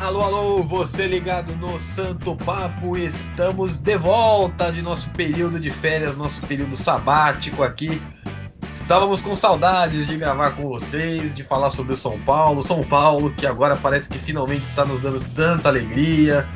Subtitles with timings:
[0.00, 6.16] Alô, alô, você ligado no Santo Papo, estamos de volta de nosso período de férias,
[6.16, 8.00] nosso período sabático aqui.
[8.72, 13.30] Estávamos com saudades de gravar com vocês, de falar sobre o São Paulo, São Paulo
[13.30, 16.46] que agora parece que finalmente está nos dando tanta alegria.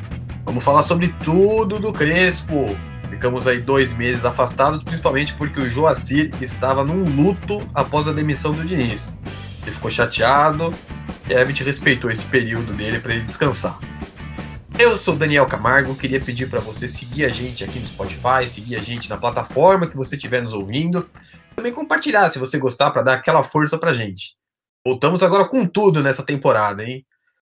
[0.44, 2.66] Vamos falar sobre tudo do Crespo.
[3.08, 8.52] Ficamos aí dois meses afastados, principalmente porque o Joacir estava num luto após a demissão
[8.52, 9.16] do Diniz.
[9.62, 10.72] Ele ficou chateado
[11.28, 13.78] e a Evit respeitou esse período dele para ele descansar.
[14.78, 18.76] Eu sou Daniel Camargo, queria pedir para você seguir a gente aqui no Spotify, seguir
[18.76, 21.08] a gente na plataforma que você estiver nos ouvindo,
[21.54, 24.34] também compartilhar se você gostar para dar aquela força pra gente.
[24.84, 27.06] Voltamos agora com tudo nessa temporada, hein?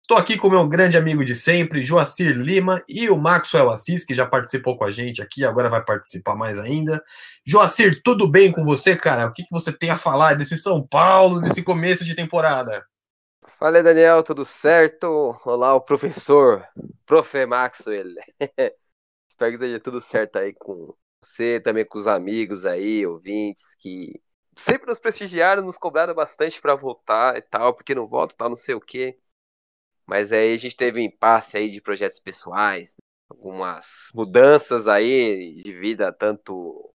[0.00, 4.14] Estou aqui com meu grande amigo de sempre, Joacir Lima, e o Maxwell Assis, que
[4.14, 7.00] já participou com a gente aqui, agora vai participar mais ainda.
[7.46, 9.26] Joacir, tudo bem com você, cara?
[9.26, 12.84] O que, que você tem a falar desse São Paulo, desse começo de temporada?
[13.62, 15.38] Fala Daniel, tudo certo?
[15.44, 16.68] Olá, o professor,
[17.06, 18.08] Profe Maxwell.
[19.30, 24.20] Espero que esteja tudo certo aí com você, também com os amigos aí, ouvintes, que
[24.56, 28.56] sempre nos prestigiaram, nos cobraram bastante para voltar e tal, porque não volta, tal, não
[28.56, 29.16] sei o quê.
[30.04, 32.96] Mas aí a gente teve um impasse aí de projetos pessoais,
[33.30, 36.92] algumas mudanças aí de vida, tanto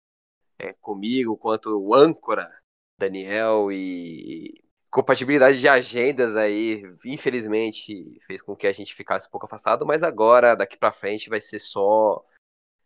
[0.58, 2.50] é, comigo quanto o âncora,
[2.98, 4.63] Daniel, e
[4.94, 10.04] compatibilidade de agendas aí, infelizmente, fez com que a gente ficasse um pouco afastado, mas
[10.04, 12.24] agora, daqui para frente, vai ser só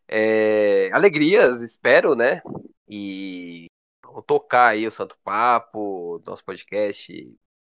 [0.09, 2.41] é, alegrias, espero, né?
[2.89, 3.67] E
[4.03, 7.13] vamos tocar aí o Santo Papo, nosso podcast.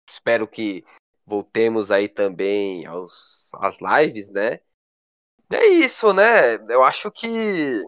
[0.07, 0.85] Espero que
[1.25, 4.59] voltemos aí também aos, às lives, né?
[5.51, 6.53] É isso, né?
[6.71, 7.83] Eu acho que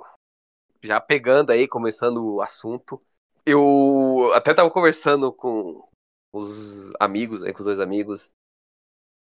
[0.82, 3.00] já pegando aí, começando o assunto,
[3.46, 5.88] eu até tava conversando com
[6.34, 8.34] os amigos, né, com os dois amigos,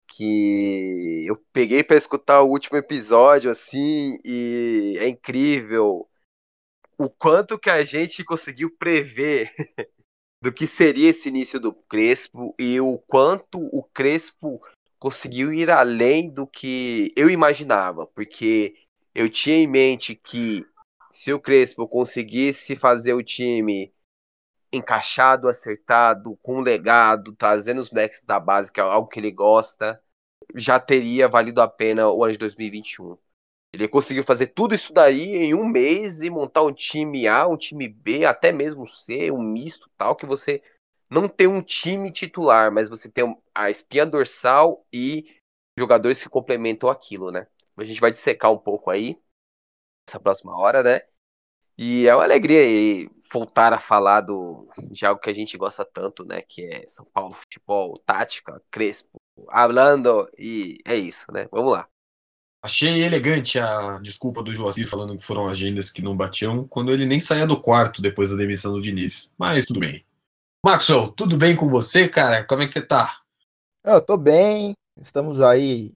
[0.07, 6.09] que eu peguei para escutar o último episódio assim e é incrível
[6.99, 9.51] o quanto que a gente conseguiu prever
[10.43, 14.61] do que seria esse início do Crespo e o quanto o Crespo
[14.99, 18.75] conseguiu ir além do que eu imaginava, porque
[19.15, 20.65] eu tinha em mente que
[21.11, 23.93] se o Crespo conseguisse fazer o time
[24.73, 30.01] encaixado, acertado, com legado, trazendo os backs da base, que é algo que ele gosta,
[30.55, 33.17] já teria valido a pena o ano de 2021.
[33.73, 37.57] Ele conseguiu fazer tudo isso daí em um mês e montar um time A, um
[37.57, 40.61] time B, até mesmo C, um misto tal, que você
[41.09, 45.37] não tem um time titular, mas você tem a espinha dorsal e
[45.79, 47.47] jogadores que complementam aquilo, né?
[47.77, 49.21] A gente vai dissecar um pouco aí,
[50.09, 51.03] essa próxima hora, né?
[51.83, 55.83] E é uma alegria aí voltar a falar do, de algo que a gente gosta
[55.83, 56.43] tanto, né?
[56.47, 59.19] Que é São Paulo Futebol, tática, Crespo,
[59.49, 61.49] hablando, e é isso, né?
[61.51, 61.89] Vamos lá.
[62.63, 67.07] Achei elegante a desculpa do Joacir falando que foram agendas que não batiam, quando ele
[67.07, 69.33] nem saía do quarto depois da demissão do Diniz.
[69.39, 70.05] Mas tudo bem.
[70.63, 72.45] Maxwell, tudo bem com você, cara?
[72.45, 73.23] Como é que você tá?
[73.83, 75.95] Eu tô bem, estamos aí,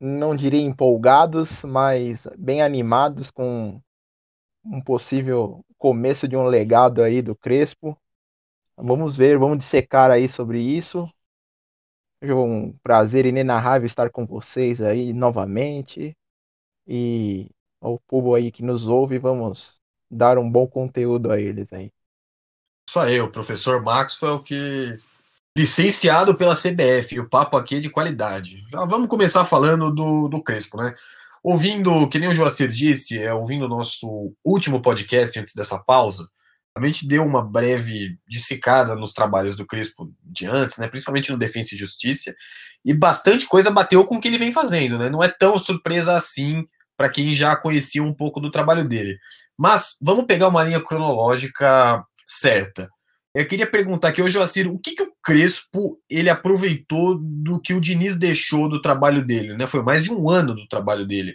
[0.00, 3.82] não diria empolgados, mas bem animados com
[4.64, 7.96] um possível começo de um legado aí do Crespo.
[8.76, 11.08] Vamos ver, vamos dissecar aí sobre isso.
[12.20, 16.16] É um prazer inenarrável estar com vocês aí novamente.
[16.86, 19.78] E ao povo aí que nos ouve, vamos
[20.10, 21.92] dar um bom conteúdo a eles aí.
[22.88, 24.94] Só eu, professor Maxwell, que
[25.56, 27.20] licenciado pela CBF.
[27.20, 28.64] O papo aqui é de qualidade.
[28.70, 30.94] Já vamos começar falando do, do Crespo, né?
[31.44, 36.26] Ouvindo, que nem o Joacir disse, é, ouvindo o nosso último podcast antes dessa pausa,
[36.74, 41.36] a gente deu uma breve dissecada nos trabalhos do Crespo de antes, né, principalmente no
[41.36, 42.34] Defensa e Justiça,
[42.82, 45.10] e bastante coisa bateu com o que ele vem fazendo, né?
[45.10, 46.64] Não é tão surpresa assim
[46.96, 49.18] para quem já conhecia um pouco do trabalho dele.
[49.58, 52.88] Mas vamos pegar uma linha cronológica certa.
[53.34, 57.74] Eu queria perguntar aqui, hoje, Joacir, o que, que o Crespo ele aproveitou do que
[57.74, 59.66] o Diniz deixou do trabalho dele, né?
[59.66, 61.34] Foi mais de um ano do trabalho dele.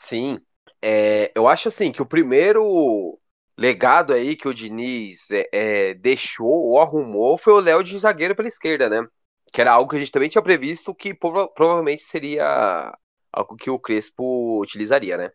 [0.00, 0.40] Sim,
[0.80, 3.20] é, eu acho assim que o primeiro
[3.56, 8.34] legado aí que o Diniz é, é, deixou ou arrumou foi o Léo de zagueiro
[8.34, 9.06] pela esquerda, né?
[9.52, 12.96] Que era algo que a gente também tinha previsto que prova provavelmente seria
[13.30, 15.30] algo que o Crespo utilizaria, né?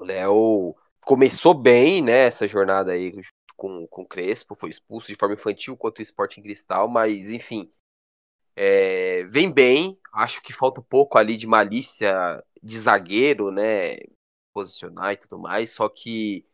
[0.00, 3.12] O Léo começou bem, né, essa jornada aí
[3.56, 7.70] com, com o Crespo, foi expulso de forma infantil contra o Sporting Cristal, mas enfim,
[8.56, 13.96] é, vem bem, acho que falta um pouco ali de malícia de zagueiro, né,
[14.52, 16.46] posicionar e tudo mais, só que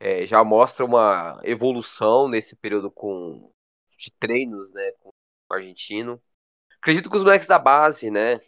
[0.00, 3.52] é, já mostra uma evolução nesse período com
[3.96, 6.20] de treinos, né, com o argentino.
[6.80, 8.40] Acredito que os moleques da base, né,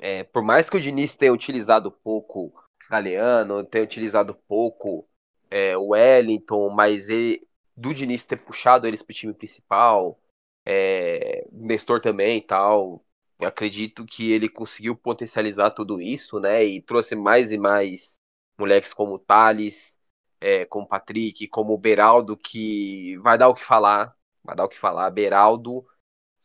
[0.00, 2.52] é, por mais que o Diniz tenha utilizado pouco
[2.88, 5.06] Galeano, tenha utilizado pouco
[5.50, 7.46] é, Wellington, mas ele,
[7.76, 10.18] do Diniz ter puxado eles para o time principal,
[10.64, 13.04] é, Nestor também e tal,
[13.40, 16.64] eu acredito que ele conseguiu potencializar tudo isso, né?
[16.64, 18.18] E trouxe mais e mais
[18.58, 19.98] moleques como o Thales,
[20.40, 24.16] é, como o Patrick, como o Beraldo, que vai dar o que falar.
[24.42, 25.10] Vai dar o que falar.
[25.10, 25.86] Beraldo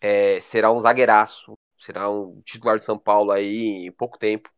[0.01, 4.49] é, será um zagueiraço, será um titular de São Paulo aí em pouco tempo.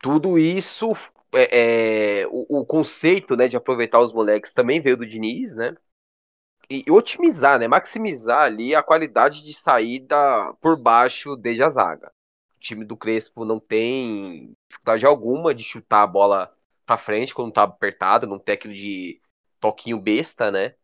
[0.00, 0.92] Tudo isso,
[1.34, 5.74] é, é, o, o, conceito né, de aproveitar os moleques também veio do Diniz, né?
[6.70, 7.66] E otimizar, né?
[7.66, 12.12] Maximizar ali a qualidade de saída por baixo desde a zaga.
[12.56, 16.54] O time do Crespo não tem dificuldade alguma de chutar a bola
[16.84, 19.20] para frente quando tá apertado, tem aquilo de
[19.60, 20.74] toquinho besta, né?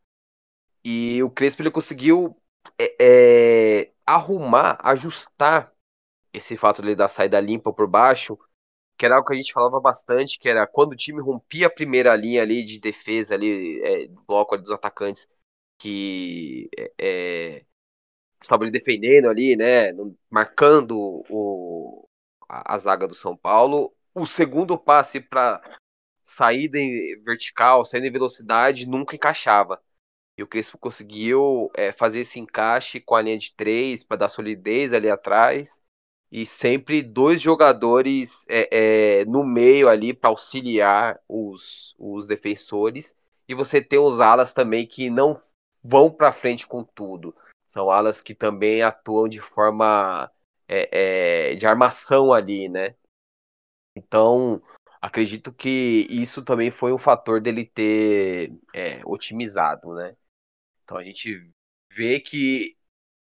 [0.84, 2.36] E o Crespo ele conseguiu
[2.78, 2.96] é,
[3.80, 5.72] é, arrumar, ajustar
[6.32, 8.38] esse fato ali da saída limpa por baixo,
[8.96, 11.70] que era algo que a gente falava bastante, que era quando o time rompia a
[11.70, 15.28] primeira linha ali de defesa ali, é, bloco ali dos atacantes,
[15.78, 17.64] que é, é
[18.44, 19.92] estavam defendendo ali, né,
[20.30, 22.06] marcando o,
[22.48, 23.94] a, a zaga do São Paulo.
[24.14, 25.60] O segundo passe para
[26.22, 29.80] saída em vertical, saída em velocidade, nunca encaixava.
[30.36, 34.28] E o Crespo conseguiu é, fazer esse encaixe com a linha de três para dar
[34.28, 35.80] solidez ali atrás.
[36.30, 43.14] E sempre dois jogadores é, é, no meio ali para auxiliar os, os defensores.
[43.48, 45.38] E você tem os alas também que não
[45.84, 47.36] vão para frente com tudo.
[47.66, 50.30] São alas que também atuam de forma
[50.66, 52.94] é, é, de armação ali, né?
[53.94, 54.62] Então,
[55.00, 60.16] acredito que isso também foi um fator dele ter é, otimizado, né?
[60.82, 61.50] Então a gente
[61.90, 62.76] vê que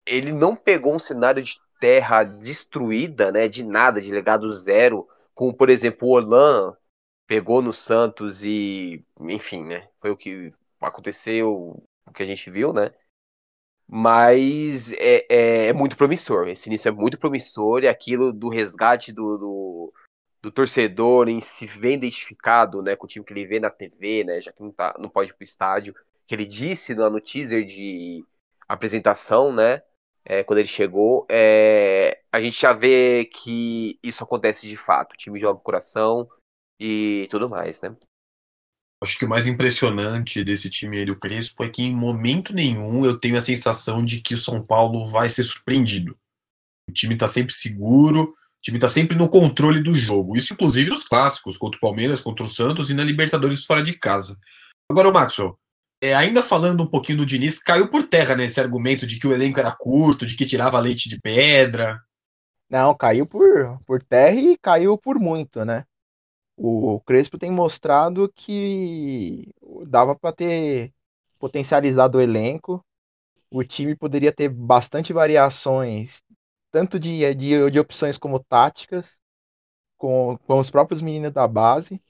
[0.06, 5.53] ele não pegou um cenário de terra destruída, né, de nada, de legado zero, como
[5.53, 6.75] por exemplo o Orlan
[7.25, 12.73] pegou no Santos e, enfim, né, foi o que aconteceu, o que a gente viu,
[12.73, 12.91] né?
[13.88, 16.47] Mas é, é, é muito promissor.
[16.47, 19.94] Esse início é muito promissor e aquilo do resgate do, do,
[20.44, 24.23] do, torcedor em se ver identificado né, com o time que ele vê na TV,
[24.23, 24.39] né?
[24.41, 25.95] Já que não, tá, não pode ir pro estádio
[26.27, 28.23] que ele disse no teaser de
[28.67, 29.81] apresentação, né?
[30.23, 35.13] É, quando ele chegou, é, a gente já vê que isso acontece de fato.
[35.13, 36.29] O time joga o coração
[36.79, 37.95] e tudo mais, né?
[39.01, 43.05] Acho que o mais impressionante desse time aí do Crespo é que em momento nenhum
[43.05, 46.17] eu tenho a sensação de que o São Paulo vai ser surpreendido.
[46.89, 50.35] O time tá sempre seguro, o time tá sempre no controle do jogo.
[50.35, 53.93] Isso, inclusive, nos clássicos, contra o Palmeiras, contra o Santos e na Libertadores fora de
[53.93, 54.37] casa.
[54.91, 55.57] Agora, Maxwell,
[56.01, 59.33] é, ainda falando um pouquinho do Diniz, caiu por terra nesse argumento de que o
[59.33, 62.01] elenco era curto, de que tirava leite de pedra.
[62.69, 65.85] Não, caiu por, por terra e caiu por muito, né?
[66.61, 69.50] O Crespo tem mostrado que
[69.88, 70.94] dava para ter
[71.39, 72.85] potencializado o elenco.
[73.50, 76.21] O time poderia ter bastante variações,
[76.71, 79.17] tanto de, de, de opções como táticas,
[79.97, 82.01] com, com os próprios meninos da base.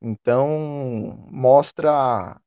[0.00, 2.40] Então, mostra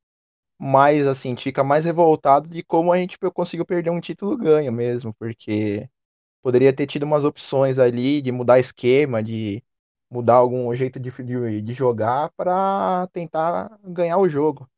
[0.58, 5.14] mais assim, fica mais revoltado de como a gente conseguiu perder um título ganho mesmo,
[5.14, 5.88] porque
[6.42, 9.62] poderia ter tido umas opções ali de mudar esquema, de
[10.10, 14.68] mudar algum jeito de, de, de jogar para tentar ganhar o jogo.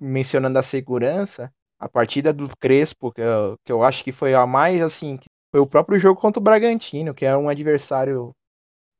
[0.00, 4.46] Mencionando a segurança, a partida do Crespo, que eu, que eu acho que foi a
[4.46, 5.18] mais assim,
[5.52, 8.34] foi o próprio jogo contra o Bragantino, que é um adversário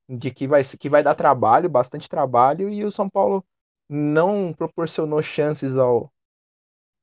[0.09, 3.45] de que vai, que vai dar trabalho, bastante trabalho, e o São Paulo
[3.89, 6.13] não proporcionou chances ao,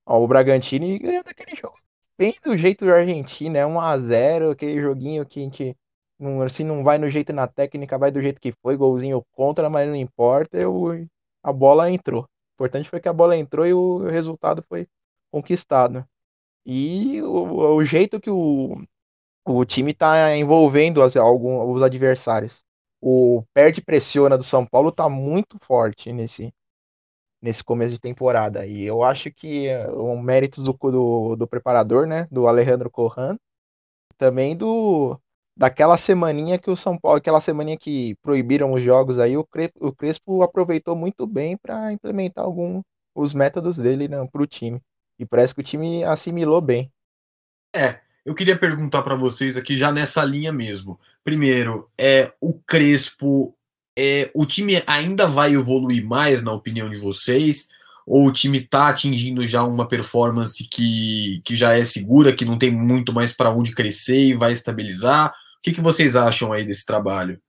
[0.06, 1.78] ao Bragantino e ganhou daquele jogo.
[2.18, 5.78] Bem do jeito do Argentina, é 1x0, aquele joguinho que a gente
[6.22, 9.70] não, assim, não vai no jeito na técnica, vai do jeito que foi, golzinho contra,
[9.70, 11.08] mas não importa, eu,
[11.44, 12.24] a bola entrou.
[12.24, 12.28] O
[12.64, 14.88] importante foi que a bola entrou e o resultado foi
[15.32, 16.06] conquistado.
[16.66, 18.84] E o, o jeito que o,
[19.46, 22.64] o time está envolvendo as, algum, os adversários.
[23.02, 26.54] O perde pressiona do São Paulo está muito forte nesse,
[27.42, 28.66] nesse começo de temporada.
[28.66, 33.38] E eu acho que o mérito do, do, do preparador, né, do Alejandro Corran,
[34.18, 35.20] também do
[35.62, 39.78] daquela semaninha que o São Paulo, aquela semaninha que proibiram os jogos aí, o Crespo,
[39.80, 42.82] o Crespo aproveitou muito bem para implementar algum
[43.14, 44.82] os métodos dele né, para o time.
[45.20, 46.92] E parece que o time assimilou bem.
[47.76, 51.00] É, eu queria perguntar para vocês aqui já nessa linha mesmo.
[51.24, 53.56] Primeiro, é o Crespo
[53.96, 57.68] é, o time ainda vai evoluir mais, na opinião de vocês?
[58.08, 62.58] Ou o time está atingindo já uma performance que, que já é segura, que não
[62.58, 65.32] tem muito mais para onde crescer e vai estabilizar?
[65.62, 67.40] Que, que vocês acham aí desse trabalho?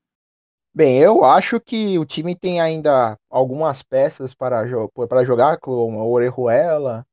[0.74, 5.98] Bem, eu acho que o time tem ainda algumas peças para, jo para jogar, como
[5.98, 7.06] o Orejuela,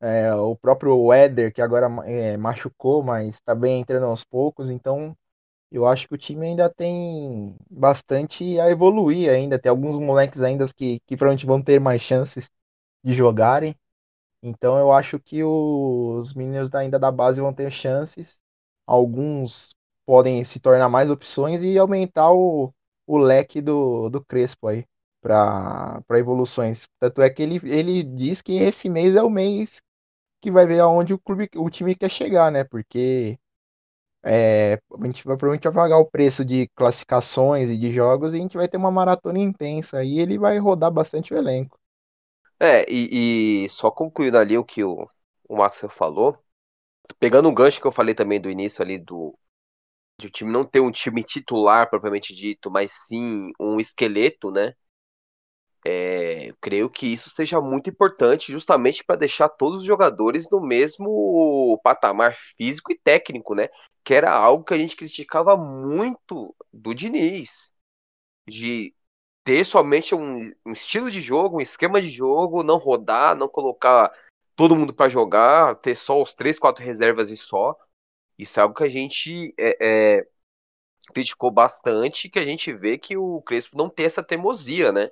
[0.00, 5.16] é, o próprio Éder, que agora é, machucou, mas está bem entrando aos poucos, então
[5.70, 9.58] eu acho que o time ainda tem bastante a evoluir ainda.
[9.58, 12.50] Tem alguns moleques ainda que, que provavelmente vão ter mais chances
[13.04, 13.76] de jogarem.
[14.42, 18.38] Então eu acho que os meninos ainda da base vão ter chances.
[18.86, 19.74] Alguns
[20.08, 22.72] podem se tornar mais opções e aumentar o,
[23.06, 24.86] o leque do, do Crespo aí
[25.20, 26.88] para evoluções.
[26.98, 29.82] Tanto é que ele, ele diz que esse mês é o mês
[30.40, 32.64] que vai ver aonde o clube, o time quer chegar, né?
[32.64, 33.38] Porque
[34.24, 38.36] é, a gente vai provavelmente vai pagar o preço de classificações e de jogos e
[38.36, 41.78] a gente vai ter uma maratona intensa e ele vai rodar bastante o elenco.
[42.58, 45.06] É, e, e só concluindo ali o que o,
[45.46, 46.38] o Maxwell falou,
[47.18, 49.38] pegando um gancho que eu falei também do início ali do
[50.18, 54.74] de o time não ter um time titular propriamente dito, mas sim um esqueleto, né?
[55.86, 61.80] É, creio que isso seja muito importante justamente para deixar todos os jogadores no mesmo
[61.84, 63.68] patamar físico e técnico, né?
[64.04, 67.72] Que era algo que a gente criticava muito do Diniz,
[68.48, 68.94] de
[69.44, 74.12] ter somente um, um estilo de jogo, um esquema de jogo, não rodar, não colocar
[74.56, 77.76] todo mundo para jogar, ter só os três, quatro reservas e só.
[78.38, 80.28] Isso é algo que a gente é, é,
[81.12, 85.10] criticou bastante, que a gente vê que o Crespo não tem essa teimosia, né?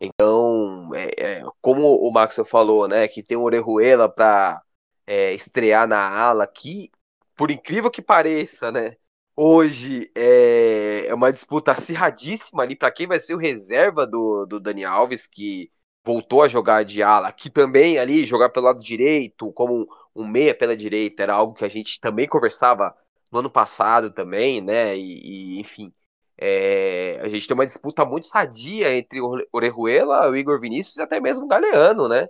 [0.00, 4.62] Então, é, é, como o Maxwell falou, né, que tem o Orejuela para
[5.06, 6.90] é, estrear na ala, que,
[7.34, 8.96] por incrível que pareça, né,
[9.36, 14.60] hoje é, é uma disputa acirradíssima ali para quem vai ser o reserva do, do
[14.60, 15.70] Dani Alves, que
[16.08, 19.86] voltou a jogar de ala, que também ali jogar pelo lado direito, como
[20.16, 22.96] um, meia pela direita, era algo que a gente também conversava
[23.30, 25.92] no ano passado também, né, e, e enfim,
[26.38, 31.02] é, a gente tem uma disputa muito sadia entre o Orejuela, o Igor Vinícius e
[31.02, 32.26] até mesmo o Galeano, né?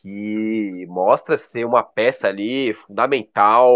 [0.00, 3.74] Que mostra ser uma peça ali fundamental,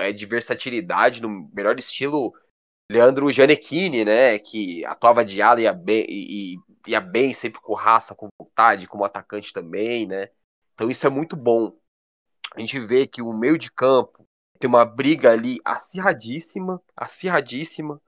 [0.00, 2.32] é de versatilidade, no melhor estilo
[2.90, 4.38] Leandro Gianecchini, né?
[4.38, 5.66] Que atuava de ala e
[6.08, 6.56] e,
[6.86, 10.28] ia bem sempre com raça, com vontade, como atacante também, né?
[10.74, 11.76] Então isso é muito bom.
[12.54, 14.26] A gente vê que o meio de campo
[14.58, 18.00] tem uma briga ali acirradíssima, acirradíssima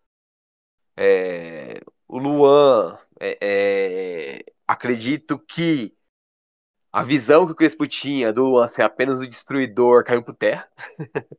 [0.97, 5.95] é, o Luan, é, é, acredito que
[6.93, 10.69] a visão que o Crespo tinha do Luan ser apenas o destruidor caiu por terra.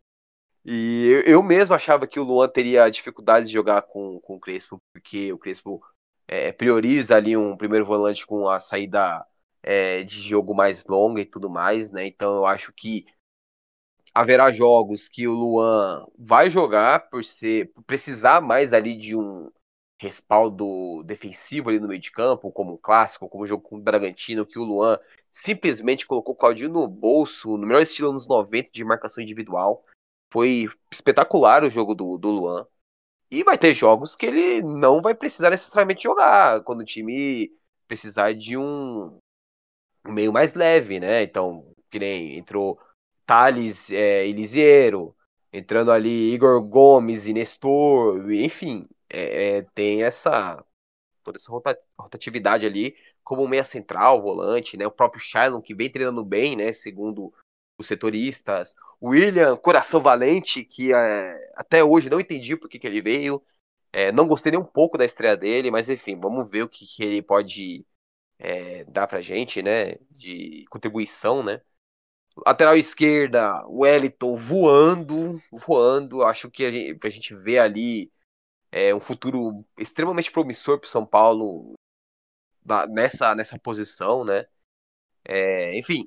[0.65, 4.39] e eu, eu, mesmo achava que o Luan teria dificuldade de jogar com, com o
[4.39, 5.83] Crespo, porque o Crespo
[6.27, 9.25] é, prioriza ali um primeiro volante com a saída
[9.61, 12.05] é, de jogo mais longa e tudo mais, né?
[12.05, 13.05] Então eu acho que
[14.13, 19.49] haverá jogos que o Luan vai jogar por ser por precisar mais ali de um
[19.99, 23.81] respaldo defensivo ali no meio de campo, como o clássico, como o jogo com o
[23.81, 24.99] Bragantino, que o Luan
[25.31, 29.85] simplesmente colocou o Claudinho no bolso, no melhor estilo anos 90 de marcação individual.
[30.31, 32.67] Foi espetacular o jogo do, do Luan.
[33.33, 37.51] E vai ter jogos que ele não vai precisar necessariamente jogar, quando o time
[37.87, 39.17] precisar de um
[40.05, 41.23] meio mais leve, né?
[41.23, 42.79] Então, que nem entrou
[43.25, 45.15] Thales é, Elisiero,
[45.51, 50.63] entrando ali Igor Gomes e Nestor, enfim, é, é, tem essa
[51.23, 51.51] toda essa
[51.97, 54.85] rotatividade ali, como meia central, volante, né?
[54.85, 56.71] O próprio Shailon, que vem treinando bem, né?
[56.71, 57.33] Segundo
[57.83, 58.75] os setoristas.
[59.01, 63.43] William, coração valente, que é, até hoje não entendi por que, que ele veio.
[63.91, 66.85] É, não gostei nem um pouco da estreia dele, mas enfim, vamos ver o que,
[66.85, 67.85] que ele pode
[68.39, 69.95] é, dar pra gente, né?
[70.11, 71.61] De contribuição, né?
[72.45, 76.23] Lateral esquerda, Wellington voando, voando.
[76.23, 78.11] Acho que a gente, a gente vê ali
[78.71, 81.73] é, um futuro extremamente promissor para o São Paulo
[82.89, 84.47] nessa, nessa posição, né?
[85.25, 86.03] É, enfim,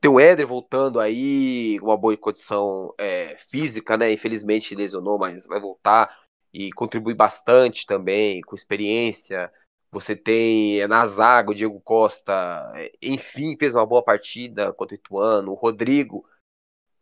[0.00, 4.10] tem o Éder voltando aí, uma boa condição é, física, né?
[4.10, 6.18] Infelizmente lesionou, mas vai voltar
[6.52, 9.52] e contribui bastante também com experiência.
[9.92, 14.98] Você tem na zaga o Diego Costa, é, enfim, fez uma boa partida contra o
[14.98, 15.52] Ituano.
[15.52, 16.24] O Rodrigo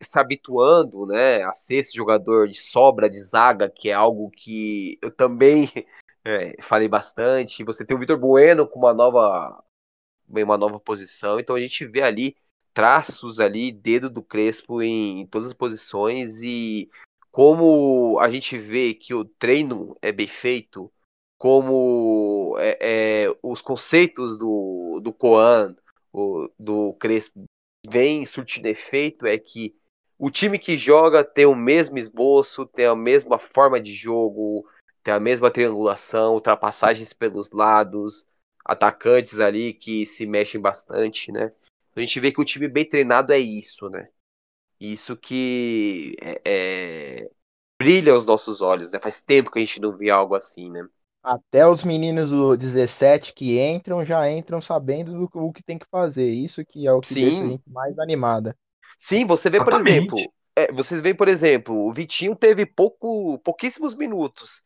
[0.01, 4.99] se habituando né, a ser esse jogador de sobra de zaga, que é algo que
[5.03, 5.69] eu também
[6.25, 7.65] é, falei bastante.
[7.65, 9.63] Você tem o Vitor Bueno com uma nova,
[10.29, 12.37] uma nova posição, então a gente vê ali
[12.79, 16.89] traços ali, dedo do Crespo em, em todas as posições e
[17.33, 20.89] como a gente vê que o treino é bem feito,
[21.37, 25.75] como é, é, os conceitos do, do Coan,
[26.13, 27.43] o, do Crespo,
[27.85, 29.75] vem surtindo efeito, é que
[30.17, 34.65] o time que joga tem o mesmo esboço, tem a mesma forma de jogo,
[35.03, 38.29] tem a mesma triangulação, ultrapassagens pelos lados,
[38.65, 41.53] atacantes ali que se mexem bastante, né?
[41.95, 44.09] A gente vê que o time bem treinado é isso, né?
[44.81, 47.31] Isso que é, é...
[47.79, 48.99] brilha aos nossos olhos, né?
[49.03, 50.87] Faz tempo que a gente não vê algo assim, né?
[51.23, 55.87] Até os meninos do 17 que entram já entram sabendo do o que tem que
[55.91, 56.31] fazer.
[56.31, 57.23] Isso que é o que Sim.
[57.23, 58.57] deixa a gente mais animada.
[58.97, 59.91] Sim, você vê, por Exatamente.
[59.91, 64.63] exemplo, é, vocês veem, por exemplo, o Vitinho teve pouco, pouquíssimos minutos.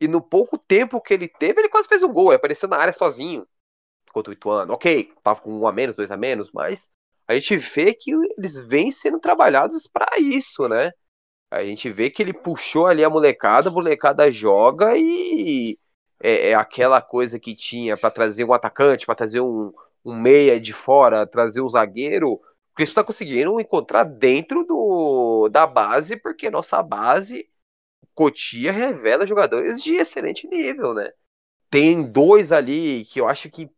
[0.00, 2.76] E no pouco tempo que ele teve, ele quase fez um gol, ele apareceu na
[2.76, 3.46] área sozinho
[4.12, 4.72] contra o Ituano.
[4.74, 6.90] Ok, tava com um a menos, dois a menos, mas
[7.26, 10.90] a gente vê que eles vêm sendo trabalhados para isso, né?
[11.50, 15.78] A gente vê que ele puxou ali a molecada, a molecada joga e
[16.22, 19.72] é, é aquela coisa que tinha para trazer um atacante, para trazer um,
[20.04, 22.32] um meia de fora, trazer um zagueiro.
[22.32, 22.40] O
[22.74, 27.48] Crispo tá conseguindo encontrar dentro do, da base, porque nossa base,
[28.14, 31.10] Cotia, revela jogadores de excelente nível, né?
[31.70, 33.70] Tem dois ali que eu acho que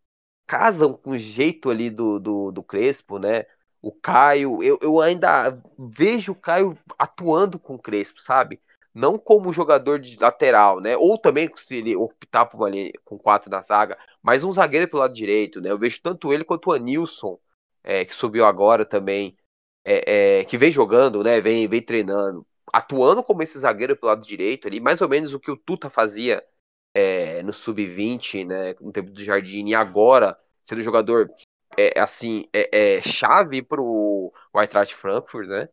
[0.50, 3.46] casam com o jeito ali do, do, do Crespo, né?
[3.80, 8.60] O Caio, eu, eu ainda vejo o Caio atuando com o Crespo, sabe?
[8.92, 10.96] Não como jogador de lateral, né?
[10.96, 15.02] Ou também se ele optar por linha com quatro na zaga, mas um zagueiro pelo
[15.02, 15.70] lado direito, né?
[15.70, 17.38] Eu vejo tanto ele quanto o Anilson,
[17.84, 19.36] é, que subiu agora também,
[19.84, 21.40] é, é, que vem jogando, né?
[21.40, 25.38] Vem, vem treinando, atuando como esse zagueiro pelo lado direito ali, mais ou menos o
[25.38, 26.44] que o Tuta fazia
[26.94, 28.74] é, no sub-20, né?
[28.80, 31.30] No tempo do Jardim, e agora sendo jogador
[31.76, 35.68] é, assim, é, é chave pro Eintracht Frankfurt, né?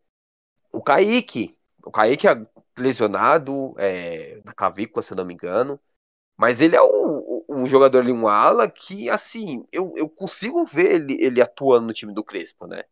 [0.72, 2.48] O Kaique, o Kaique é
[2.78, 5.80] lesionado é, na clavícula, se não me engano,
[6.38, 10.96] mas ele é um, um jogador ali, um ala, que assim, eu, eu consigo ver
[10.96, 12.84] ele, ele atuando no time do Crespo, né?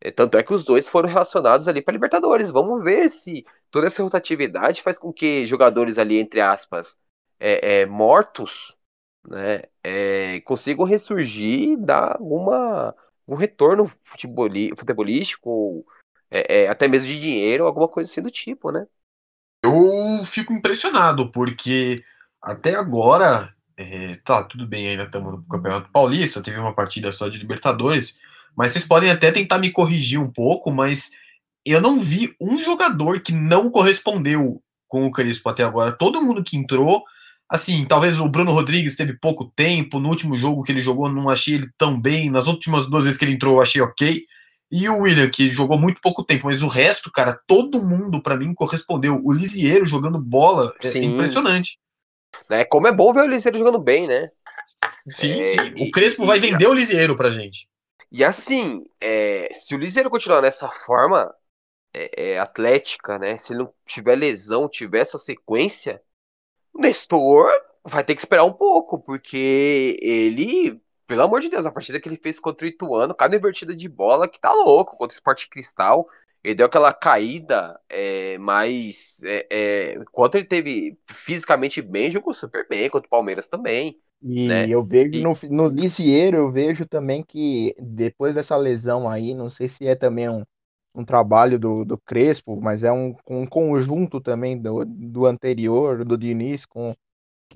[0.00, 2.50] É, Tanto é que os dois foram relacionados ali para Libertadores.
[2.50, 6.98] Vamos ver se toda essa rotatividade faz com que jogadores ali, entre aspas,
[7.40, 8.76] é, é, mortos,
[9.26, 12.94] né, é, consigam ressurgir e dar alguma,
[13.26, 15.86] um retorno futebolístico, ou,
[16.30, 18.86] é, é, até mesmo de dinheiro, alguma coisa assim do tipo, né?
[19.62, 22.04] Eu fico impressionado, porque
[22.40, 27.28] até agora, é, tá, tudo bem, ainda estamos no Campeonato Paulista, teve uma partida só
[27.28, 28.18] de Libertadores,
[28.56, 31.10] mas vocês podem até tentar me corrigir um pouco, mas
[31.64, 35.92] eu não vi um jogador que não correspondeu com o Crespo até agora.
[35.92, 37.04] Todo mundo que entrou,
[37.50, 41.28] assim, talvez o Bruno Rodrigues teve pouco tempo, no último jogo que ele jogou, não
[41.28, 44.24] achei ele tão bem, nas últimas duas vezes que ele entrou, eu achei ok.
[44.72, 48.36] E o William, que jogou muito pouco tempo, mas o resto, cara, todo mundo pra
[48.36, 49.20] mim correspondeu.
[49.24, 51.04] O Lisieiro jogando bola é Sim.
[51.06, 51.78] impressionante.
[52.48, 52.64] né?
[52.64, 54.30] Como é bom ver o Liseiro jogando bem, né?
[55.08, 55.56] Sim, É, sim.
[55.76, 57.68] e- O Crespo e- vai e- vender o Lisieiro pra gente.
[58.12, 61.32] E assim, é, se o Liseiro continuar nessa forma
[61.92, 63.36] é, é, atlética, né?
[63.36, 66.00] Se ele não tiver lesão, tiver essa sequência,
[66.74, 67.50] o Nestor
[67.84, 72.08] vai ter que esperar um pouco, porque ele, pelo amor de Deus, a partida que
[72.08, 75.48] ele fez contra o Ituano, cada invertida de bola que tá louco, contra o Sport
[75.48, 76.08] Cristal,
[76.42, 82.66] ele deu aquela caída, é, mas é, é, enquanto ele teve fisicamente bem, jogou super
[82.68, 84.00] bem, contra o Palmeiras também.
[84.22, 84.70] E né?
[84.70, 89.48] eu vejo E- no, no Lisieiro, eu vejo também que depois dessa lesão aí, não
[89.48, 90.44] sei se é também um,
[90.94, 96.18] um trabalho do, do Crespo, mas é um, um conjunto também do, do anterior, do
[96.18, 96.94] Diniz, com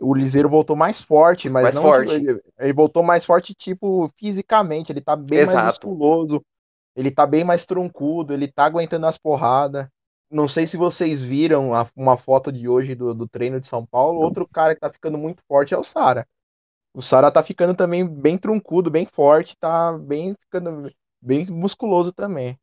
[0.00, 2.16] o Liseiro voltou mais forte, mas Mais não forte.
[2.16, 5.60] ele, ele voltou mais forte tipo fisicamente, ele tá bem mais Exato.
[5.60, 6.44] musculoso,
[6.96, 9.88] ele tá bem mais troncudo, ele tá aguentando as porradas.
[10.30, 13.86] Não sei se vocês viram a- uma foto de hoje do, do treino de São
[13.86, 16.26] Paulo, outro cara que tá ficando muito forte é o Sara.
[16.94, 20.90] O Sara tá ficando também bem troncudo, bem forte, tá bem ficando
[21.22, 22.58] bem musculoso também.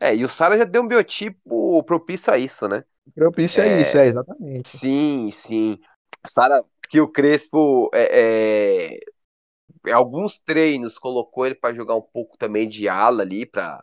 [0.00, 2.84] É, e o Sara já deu um biotipo propício a isso, né?
[3.14, 3.82] Propício é, É.
[3.82, 4.68] isso, é exatamente.
[4.68, 5.78] Sim, sim.
[6.24, 9.00] O Sara, que o Crespo, é, é,
[9.86, 13.82] em alguns treinos, colocou ele para jogar um pouco também de ala ali, para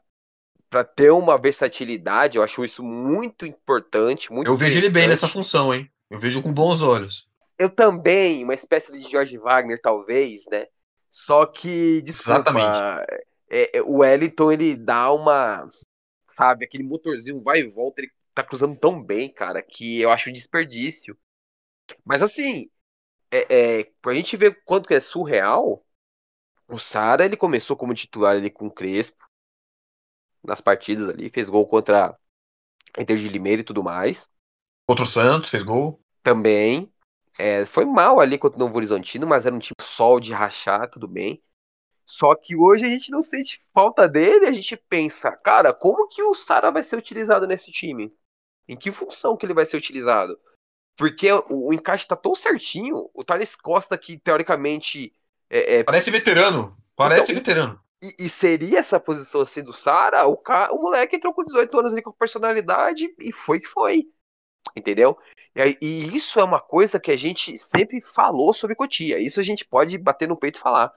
[0.70, 2.38] para ter uma versatilidade.
[2.38, 5.88] Eu acho isso muito importante, muito Eu vejo ele bem nessa função, hein?
[6.10, 7.28] Eu vejo com bons olhos.
[7.60, 10.66] Eu também, uma espécie de George Wagner, talvez, né?
[11.12, 13.24] Só que, desculpa, Exatamente.
[13.54, 15.70] É, é, o Wellington, ele dá uma,
[16.28, 20.32] sabe, aquele motorzinho vai e volta, ele tá cruzando tão bem, cara, que eu acho
[20.32, 21.16] um desperdício.
[22.04, 22.68] Mas assim,
[23.32, 25.86] é, é, pra gente ver quanto que é surreal,
[26.68, 29.24] o Sara, ele começou como titular ali com o Crespo,
[30.44, 32.18] nas partidas ali, fez gol contra
[32.98, 34.28] Inter de Limeira e tudo mais.
[34.88, 36.02] Contra o Santos, fez gol.
[36.24, 36.92] também.
[37.38, 40.90] É, foi mal ali contra o Novo Horizontino, mas era um time sol de rachar,
[40.90, 41.42] tudo bem.
[42.06, 46.22] Só que hoje a gente não sente falta dele, a gente pensa, cara, como que
[46.22, 48.14] o Sara vai ser utilizado nesse time?
[48.68, 50.38] Em que função que ele vai ser utilizado?
[50.98, 55.14] Porque o, o encaixe tá tão certinho, o Thales Costa, que teoricamente.
[55.50, 55.84] É, é...
[55.84, 56.78] Parece veterano.
[56.96, 57.80] Parece então, veterano.
[58.02, 60.40] E, e, seria essa posição assim do Sara, o,
[60.72, 64.04] o moleque entrou com 18 anos ali com personalidade e foi que foi.
[64.76, 65.18] Entendeu?
[65.56, 69.20] E, e, isso é uma coisa que a gente sempre falou sobre Cotia.
[69.20, 70.94] Isso a gente pode bater no peito e falar.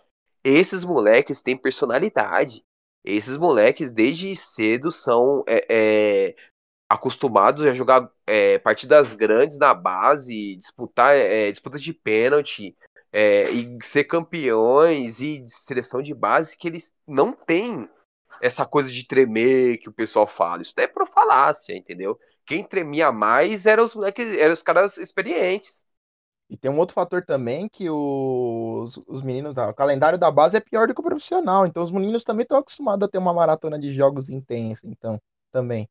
[0.49, 2.65] Esses moleques têm personalidade.
[3.05, 6.37] Esses moleques, desde cedo, são é, é,
[6.89, 12.77] acostumados a jogar é, partidas grandes na base, disputar é, disputas de pênalti,
[13.13, 17.91] é, e ser campeões e de seleção de base que eles não têm
[18.41, 20.63] essa coisa de tremer que o pessoal fala.
[20.63, 22.17] Isso é pro falácia, entendeu?
[22.45, 25.83] Quem tremia mais eram os moleques, eram os caras experientes.
[26.49, 30.61] E tem um outro fator também que os, os meninos, o calendário da base é
[30.61, 33.79] pior do que o profissional, então os meninos também estão acostumados a ter uma maratona
[33.79, 35.21] de jogos intensa, então,
[35.53, 35.89] também.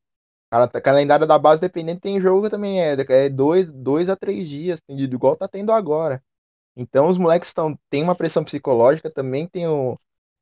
[0.50, 4.80] Cara, calendário da base dependente tem jogo também, é, é dois, dois a três dias,
[4.88, 6.22] igual tá tendo agora.
[6.76, 9.98] Então os moleques estão tem uma pressão psicológica, também tem o,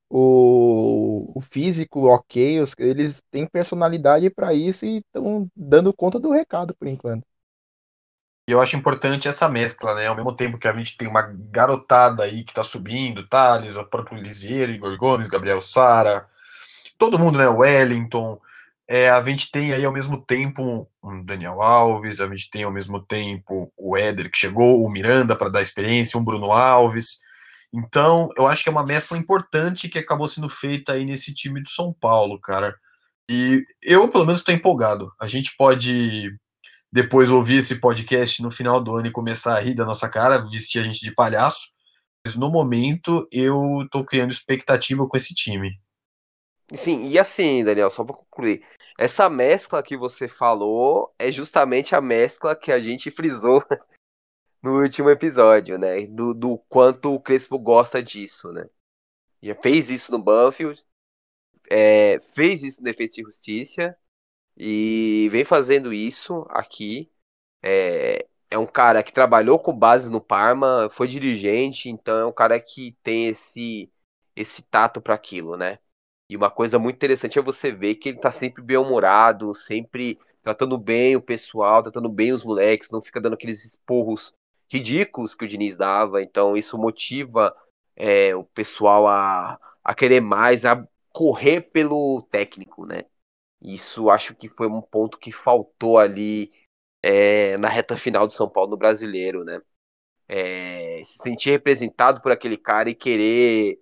[0.09, 6.31] o, o físico ok, os, eles têm personalidade para isso e estão dando conta do
[6.31, 7.25] recado por enquanto.
[8.47, 10.07] E eu acho importante essa mescla, né?
[10.07, 13.83] Ao mesmo tempo que a gente tem uma garotada aí que tá subindo, Thales, o
[13.83, 16.27] próprio Lisieiro, Igor Gomes, Gabriel Sara,
[16.97, 17.47] todo mundo, né?
[17.47, 18.39] Wellington,
[18.87, 22.71] é, a gente tem aí ao mesmo tempo um Daniel Alves, a gente tem ao
[22.71, 27.19] mesmo tempo o Éder que chegou, o Miranda para dar experiência, um Bruno Alves.
[27.73, 31.61] Então, eu acho que é uma mescla importante que acabou sendo feita aí nesse time
[31.61, 32.75] do São Paulo, cara.
[33.29, 35.11] E eu, pelo menos, estou empolgado.
[35.19, 36.31] A gente pode
[36.95, 40.37] depois ouvir esse podcast no final do ano e começar a rir da nossa cara,
[40.37, 41.73] vestir a gente de palhaço.
[42.25, 45.77] Mas no momento eu estou criando expectativa com esse time.
[46.73, 48.65] Sim, e assim, Daniel, só para concluir,
[48.97, 53.61] essa mescla que você falou é justamente a mescla que a gente frisou
[54.63, 56.07] no último episódio, né?
[56.07, 58.69] Do, do quanto o Crespo gosta disso, né?
[59.43, 60.81] Já fez isso no Banfield,
[61.69, 63.97] é, fez isso no Defesa e Justiça
[64.57, 67.11] e vem fazendo isso aqui.
[67.63, 72.31] É, é um cara que trabalhou com base no Parma, foi dirigente, então é um
[72.33, 73.91] cara que tem esse
[74.35, 75.79] esse tato para aquilo, né?
[76.29, 80.77] E uma coisa muito interessante é você ver que ele tá sempre bem-humorado, sempre tratando
[80.77, 84.33] bem o pessoal, tratando bem os moleques, não fica dando aqueles esporros
[84.71, 86.21] ridículos que o Diniz dava.
[86.21, 87.55] Então isso motiva
[87.95, 93.05] é, o pessoal a, a querer mais, a correr pelo técnico, né?
[93.61, 96.51] Isso acho que foi um ponto que faltou ali
[97.03, 99.61] é, na reta final do São Paulo no brasileiro, né?
[100.27, 103.79] É, se sentir representado por aquele cara e querer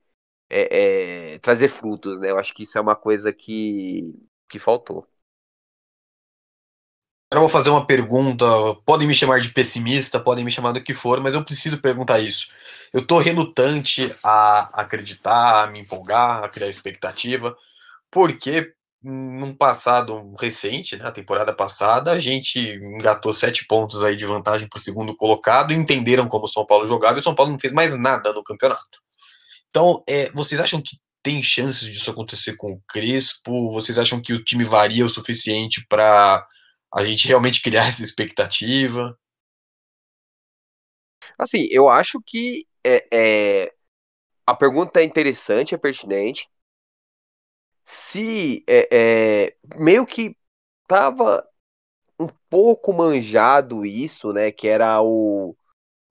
[0.50, 2.32] é, é, trazer frutos, né?
[2.32, 4.14] Eu acho que isso é uma coisa que,
[4.50, 5.08] que faltou.
[7.32, 8.46] Agora eu vou fazer uma pergunta.
[8.86, 12.20] Podem me chamar de pessimista, podem me chamar do que for, mas eu preciso perguntar
[12.20, 12.54] isso.
[12.94, 17.56] Eu estou relutante a acreditar, a me empolgar, a criar expectativa,
[18.12, 24.26] porque num passado recente, na né, temporada passada, a gente engatou sete pontos aí de
[24.26, 27.52] vantagem para o segundo colocado, entenderam como o São Paulo jogava e o São Paulo
[27.52, 29.02] não fez mais nada no campeonato.
[29.70, 33.74] Então, é, vocês acham que tem chances disso acontecer com o Crespo?
[33.74, 36.46] Vocês acham que o time varia o suficiente para
[36.94, 39.18] a gente realmente criar essa expectativa?
[41.38, 43.74] Assim, eu acho que é, é,
[44.46, 46.48] a pergunta é interessante, é pertinente.
[47.84, 50.38] Se é, é, meio que
[50.88, 51.48] tava
[52.20, 54.52] um pouco manjado isso, né?
[54.52, 55.56] Que era o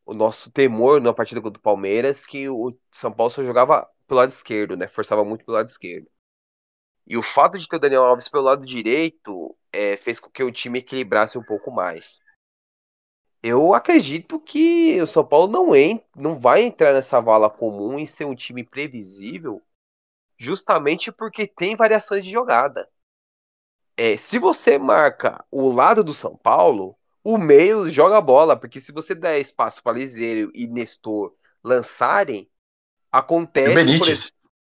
[0.04, 4.20] o nosso temor na partida contra o Palmeiras que o São Paulo só jogava pelo
[4.20, 4.88] lado esquerdo, né?
[4.88, 6.08] Forçava muito pelo lado esquerdo.
[7.06, 10.42] E o fato de ter o Daniel Alves pelo lado direito é, fez com que
[10.42, 12.20] o time equilibrasse um pouco mais.
[13.42, 18.06] Eu acredito que o São Paulo não, en não vai entrar nessa vala comum e
[18.06, 19.60] ser um time previsível,
[20.42, 22.88] justamente porque tem variações de jogada.
[23.96, 28.80] É, se você marca o lado do São Paulo, o meio joga a bola, porque
[28.80, 32.50] se você der espaço para Liseiro e Nestor lançarem,
[33.10, 33.68] acontece.
[33.68, 34.32] E o Benítez.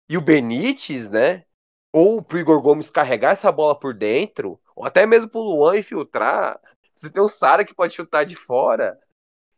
[0.10, 1.44] E o Benítez, né?
[1.92, 6.60] Ou pro Igor Gomes carregar essa bola por dentro, ou até mesmo pro Luan infiltrar.
[6.96, 8.98] Você tem o Sara que pode chutar de fora.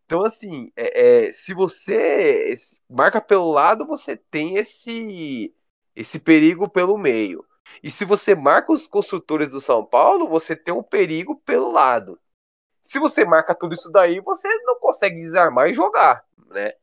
[0.05, 2.55] Então, assim, é, é, se você
[2.89, 5.53] marca pelo lado, você tem esse,
[5.95, 7.45] esse perigo pelo meio.
[7.83, 12.19] E se você marca os construtores do São Paulo, você tem um perigo pelo lado.
[12.81, 16.73] Se você marca tudo isso daí, você não consegue desarmar e jogar, né?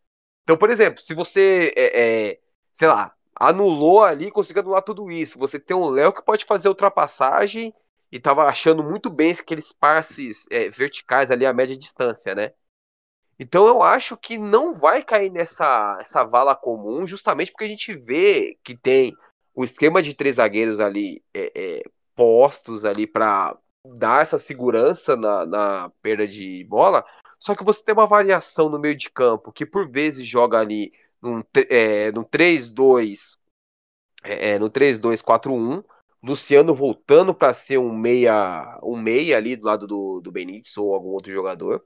[0.44, 2.40] Então, por exemplo, se você, é, é,
[2.72, 5.38] sei lá, anulou ali, conseguiu anular tudo isso.
[5.38, 7.74] Você tem um Léo que pode fazer ultrapassagem
[8.12, 12.52] e tava achando muito bem aqueles passes é, verticais ali a média distância, né?
[13.38, 17.92] Então eu acho que não vai cair nessa essa vala comum, justamente porque a gente
[17.94, 19.14] vê que tem
[19.54, 21.82] o esquema de três zagueiros ali é, é,
[22.14, 27.04] postos ali para dar essa segurança na, na perda de bola.
[27.38, 30.92] Só que você tem uma variação no meio de campo que por vezes joga ali
[31.22, 33.36] num, é, no 3-2,
[34.24, 35.84] é, é, no 3-2-4-1,
[36.22, 40.94] Luciano voltando para ser um meia, um meia ali do lado do, do Benítez ou
[40.94, 41.84] algum outro jogador.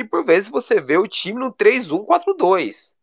[0.00, 2.94] E por vezes você vê o time no 3-1-4-2,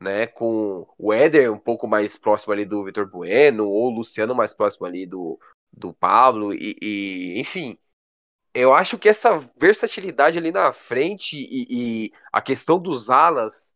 [0.00, 0.26] né?
[0.26, 4.52] Com o Éder um pouco mais próximo ali do Vitor Bueno, ou o Luciano mais
[4.52, 5.38] próximo ali do,
[5.72, 7.76] do Pablo, e, e enfim.
[8.54, 13.68] Eu acho que essa versatilidade ali na frente e, e a questão dos alas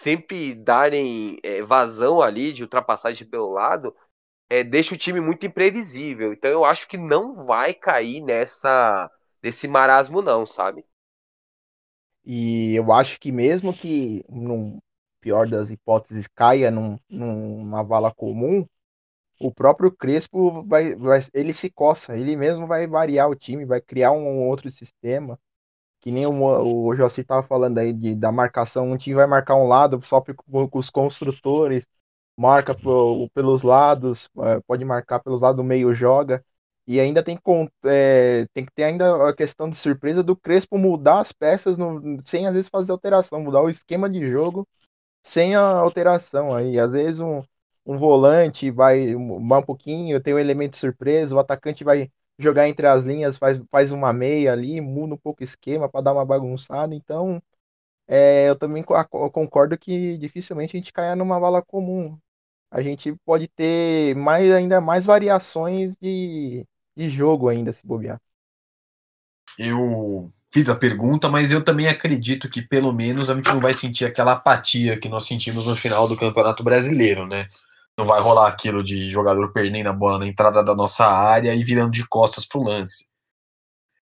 [0.00, 3.94] sempre darem é, vazão ali de ultrapassagem pelo lado,
[4.50, 6.32] é, deixa o time muito imprevisível.
[6.32, 9.10] Então eu acho que não vai cair nessa
[9.42, 10.84] nesse marasmo não, sabe?
[12.24, 14.82] E eu acho que mesmo que no
[15.20, 18.66] pior das hipóteses caia num, numa vala comum,
[19.40, 23.80] o próprio Crespo vai, vai, ele se coça, ele mesmo vai variar o time, vai
[23.80, 25.38] criar um outro sistema
[26.00, 26.32] que nem o,
[26.86, 30.20] o Jossi estava falando aí de, da marcação, um time vai marcar um lado só
[30.20, 31.84] com os construtores,
[32.36, 36.44] marca pro, pelos lados, é, pode marcar pelos lados do meio, joga.
[36.86, 37.38] E ainda tem,
[37.86, 42.20] é, tem que ter ainda a questão de surpresa do Crespo mudar as peças no,
[42.26, 44.68] sem às vezes fazer alteração, mudar o esquema de jogo
[45.22, 46.54] sem a alteração.
[46.54, 47.42] Aí às vezes um,
[47.86, 53.02] um volante vai um pouquinho, tem um elemento surpresa, o atacante vai jogar entre as
[53.04, 56.94] linhas, faz, faz uma meia ali, muda um pouco o esquema para dar uma bagunçada.
[56.94, 57.42] Então,
[58.06, 62.18] é, eu também concordo que dificilmente a gente caia numa vala comum.
[62.70, 66.66] A gente pode ter mais, ainda mais variações de,
[66.96, 68.20] de jogo ainda, se bobear.
[69.58, 73.74] Eu fiz a pergunta, mas eu também acredito que pelo menos a gente não vai
[73.74, 77.48] sentir aquela apatia que nós sentimos no final do Campeonato Brasileiro, né?
[77.96, 81.62] Não vai rolar aquilo de jogador perdendo a bola na entrada da nossa área e
[81.62, 83.08] virando de costas pro lance.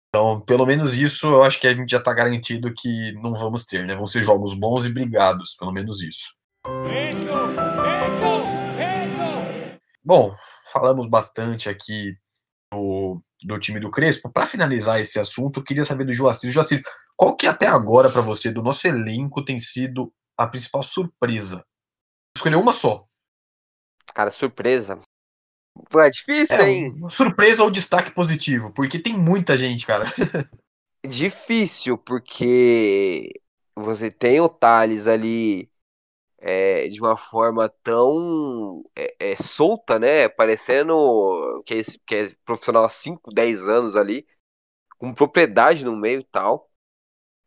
[0.10, 3.64] Então, pelo menos isso eu acho que a gente já está garantido que não vamos
[3.66, 3.96] ter, né?
[3.96, 6.36] Vão ser jogos bons e brigados, pelo menos isso.
[6.66, 8.30] Isso, isso,
[9.06, 9.80] isso.
[10.04, 10.34] Bom,
[10.72, 12.16] falamos bastante aqui
[12.72, 14.30] do, do time do Crespo.
[14.30, 16.52] Para finalizar esse assunto, eu queria saber do Joacir.
[16.52, 16.82] Joacir,
[17.16, 21.64] qual que até agora para você do nosso elenco tem sido a principal surpresa?
[22.36, 23.06] Escolheu uma só.
[24.14, 25.00] Cara, surpresa.
[25.90, 26.96] Pô, é difícil, é, hein?
[27.10, 28.72] Surpresa ou destaque positivo?
[28.74, 30.06] Porque tem muita gente, cara.
[31.08, 33.30] difícil, porque
[33.76, 35.70] você tem o Thales ali
[36.42, 40.30] é, de uma forma tão é, é, solta, né?
[40.30, 44.28] Parecendo que é, que é profissional há 5, 10 anos ali,
[44.98, 46.70] com propriedade no meio e tal.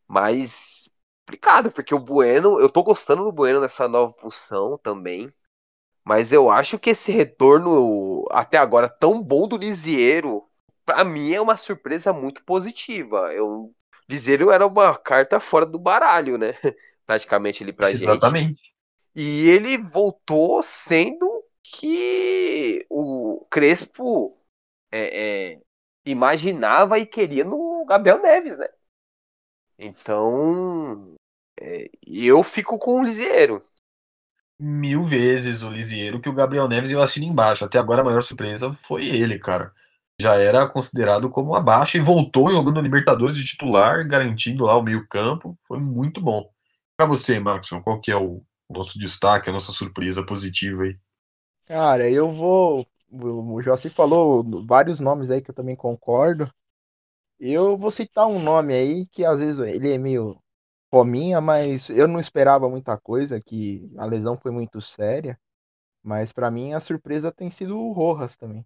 [0.09, 0.89] Mas
[1.27, 5.33] complicado, porque o Bueno, eu tô gostando do Bueno nessa nova função também.
[6.05, 10.45] Mas eu acho que esse retorno até agora tão bom do Lisieiro,
[10.85, 13.33] para mim é uma surpresa muito positiva.
[13.33, 13.73] Eu
[14.09, 16.53] Lisieiro era uma carta fora do baralho, né?
[17.07, 18.47] Praticamente ali pra Exatamente.
[18.47, 18.53] gente.
[18.53, 18.72] Exatamente.
[19.15, 24.33] E ele voltou sendo que o Crespo
[24.91, 25.61] é, é,
[26.05, 28.69] imaginava e queria no Gabriel Neves, né?
[29.79, 31.15] Então,
[31.61, 33.63] é, eu fico com o Lisieiro
[34.63, 37.65] mil vezes o Lisieiro que o Gabriel Neves eu assino embaixo.
[37.65, 39.73] Até agora a maior surpresa foi ele, cara.
[40.21, 45.59] Já era considerado como abaixo e voltou jogando Libertadores de titular, garantindo lá o meio-campo.
[45.67, 46.49] Foi muito bom.
[46.97, 50.99] Para você, Maxon, qual que é o nosso destaque, a nossa surpresa positiva aí?
[51.67, 52.87] Cara, eu vou.
[53.11, 56.51] O Jossi falou vários nomes aí que eu também concordo.
[57.39, 60.39] Eu vou citar um nome aí que às vezes ele é meio
[60.91, 65.39] fominha, mas eu não esperava muita coisa, que a lesão foi muito séria.
[66.03, 68.65] Mas para mim a surpresa tem sido o Rojas também.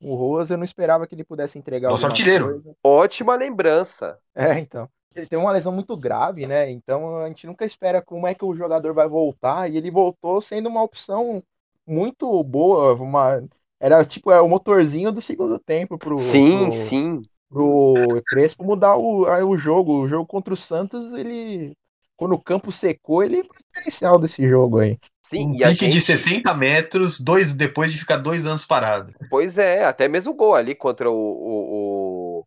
[0.00, 2.46] O Rojas eu não esperava que ele pudesse entregar Nosso artilheiro.
[2.46, 2.76] Coisa.
[2.84, 4.18] Ótima lembrança.
[4.34, 4.88] É, então.
[5.16, 6.70] Ele tem uma lesão muito grave, né?
[6.70, 9.70] Então a gente nunca espera como é que o jogador vai voltar.
[9.70, 11.42] E ele voltou sendo uma opção
[11.86, 12.94] muito boa.
[12.94, 13.42] Uma...
[13.80, 16.18] Era tipo é, o motorzinho do segundo tempo pro.
[16.18, 16.72] Sim, pro...
[16.72, 20.02] sim pro Crespo mudar o, o jogo.
[20.02, 21.76] O jogo contra o Santos, ele.
[22.16, 24.98] Quando o campo secou, ele é o diferencial desse jogo aí.
[25.22, 25.92] Sim, um e pique gente...
[25.92, 29.12] de 60 metros, dois depois de ficar dois anos parado.
[29.28, 32.46] Pois é, até mesmo o gol ali contra o, o, o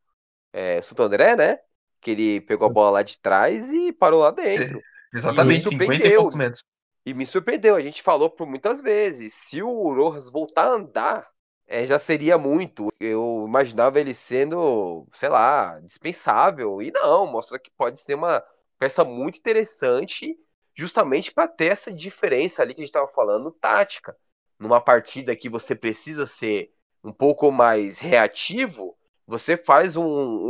[0.54, 1.60] é, Santo André, né?
[2.02, 4.80] Que ele pegou a bola lá de trás e parou lá dentro.
[4.80, 6.64] É, exatamente, e 50 e poucos metros.
[7.06, 11.28] E me surpreendeu, a gente falou por muitas vezes, se o Rojas voltar a andar,
[11.70, 12.90] é, já seria muito.
[13.00, 16.82] Eu imaginava ele sendo, sei lá, dispensável.
[16.82, 18.44] E não, mostra que pode ser uma
[18.78, 20.36] peça muito interessante,
[20.74, 24.16] justamente para ter essa diferença ali que a gente estava falando, tática.
[24.58, 28.98] Numa partida que você precisa ser um pouco mais reativo,
[29.30, 30.04] você faz um,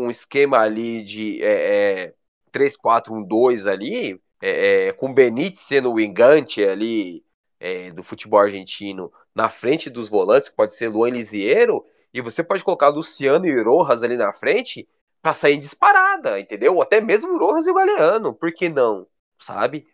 [0.06, 2.14] um esquema ali de é, é,
[2.54, 7.22] 3-4-1-2 ali, é, é, com Benítez sendo o engante ali
[7.60, 12.42] é, do futebol argentino na frente dos volantes, que pode ser Luan Lisiero, e você
[12.42, 14.88] pode colocar Luciano e Rojas ali na frente
[15.22, 16.76] para sair disparada, entendeu?
[16.76, 19.06] Ou até mesmo Rojas e o Galeano, por que não?
[19.38, 19.86] Sabe?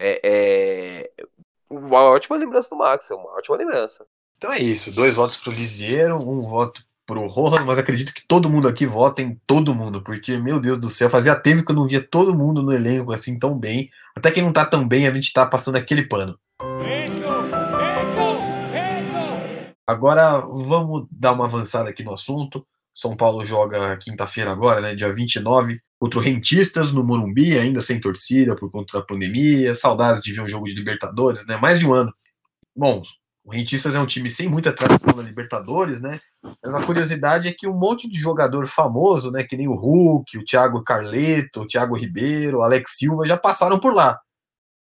[0.00, 1.26] É, é,
[1.70, 4.04] uma ótima lembrança do Max, é uma ótima lembrança.
[4.36, 8.48] Então é isso, dois votos pro Lisiero, um voto pro Rojas, mas acredito que todo
[8.48, 11.76] mundo aqui vota em todo mundo, porque, meu Deus do céu, fazia tempo que eu
[11.76, 13.90] não via todo mundo no elenco assim tão bem.
[14.16, 16.38] Até quem não tá tão bem, a gente tá passando aquele pano.
[17.04, 18.22] Isso, isso,
[19.08, 19.74] isso.
[19.86, 22.66] Agora vamos dar uma avançada aqui no assunto.
[22.94, 27.98] São Paulo joga quinta-feira agora, né, dia 29, contra o Rentistas no Morumbi, ainda sem
[27.98, 29.74] torcida por conta da pandemia.
[29.74, 31.56] Saudades de ver um jogo de Libertadores, né?
[31.56, 32.12] Mais de um ano.
[32.76, 33.02] Bom,
[33.44, 36.20] o Rentistas é um time sem muita tradição na Libertadores, né?
[36.62, 39.42] Mas a curiosidade é que um monte de jogador famoso, né?
[39.42, 43.80] Que nem o Hulk, o Thiago Carleto, o Thiago Ribeiro, o Alex Silva já passaram
[43.80, 44.20] por lá.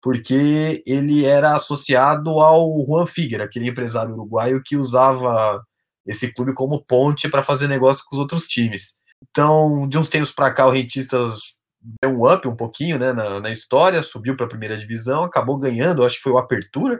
[0.01, 5.63] Porque ele era associado ao Juan Figueira, aquele empresário uruguaio que usava
[6.05, 8.97] esse clube como ponte para fazer negócio com os outros times.
[9.29, 11.55] Então, de uns tempos para cá, o Rentistas
[12.01, 15.57] deu um up um pouquinho né, na, na história, subiu para a primeira divisão, acabou
[15.57, 16.99] ganhando, acho que foi o Apertura,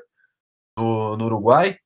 [0.80, 1.78] no, no Uruguai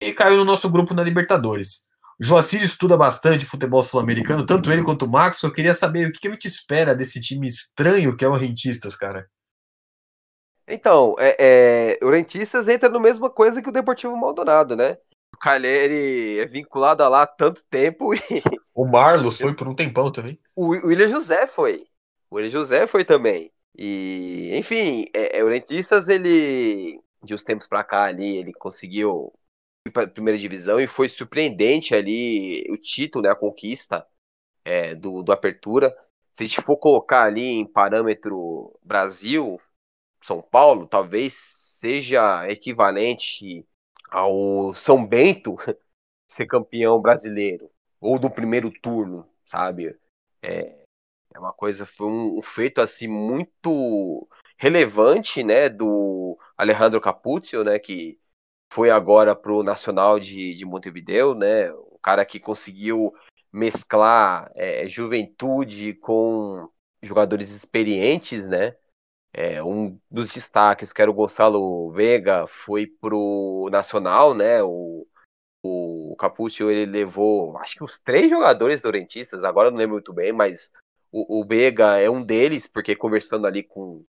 [0.00, 1.84] e caiu no nosso grupo na Libertadores.
[2.20, 5.42] O Joacir estuda bastante futebol sul-americano, tanto ele quanto o Max.
[5.42, 8.36] Eu queria saber o que, que a gente espera desse time estranho que é o
[8.36, 9.28] Rentistas, cara.
[10.66, 11.36] Então, é,
[12.00, 14.96] é, o Rentistas entra na mesma coisa que o Deportivo Maldonado, né?
[15.34, 18.20] O Calheri é vinculado a lá há tanto tempo e.
[18.72, 20.38] O Marlos foi por um tempão também.
[20.54, 21.84] O William José foi.
[22.30, 23.50] O William José foi também.
[23.76, 29.32] E, enfim, é, é, o Rentistas, ele de uns tempos para cá ali, ele conseguiu
[29.86, 34.06] ir para primeira divisão e foi surpreendente ali o título, né, a conquista
[34.64, 35.94] é, do, do Apertura.
[36.32, 39.60] Se a gente for colocar ali em parâmetro Brasil,
[40.20, 43.66] São Paulo, talvez seja equivalente
[44.10, 45.56] ao São Bento
[46.26, 49.96] ser campeão brasileiro ou do primeiro turno, sabe?
[50.42, 50.84] É,
[51.34, 54.28] é uma coisa, foi um, um feito assim muito
[54.64, 58.18] relevante, né, do Alejandro Capuzzo, né, que
[58.72, 63.12] foi agora pro Nacional de, de Montevideo, né, o cara que conseguiu
[63.52, 66.66] mesclar é, juventude com
[67.02, 68.74] jogadores experientes, né,
[69.34, 75.06] é, um dos destaques, que era o Gonçalo Vega, foi pro Nacional, né, o,
[75.62, 80.32] o Capuzzo, ele levou, acho que os três jogadores dorentistas, agora não lembro muito bem,
[80.32, 80.72] mas
[81.12, 84.02] o, o Vega é um deles, porque conversando ali com,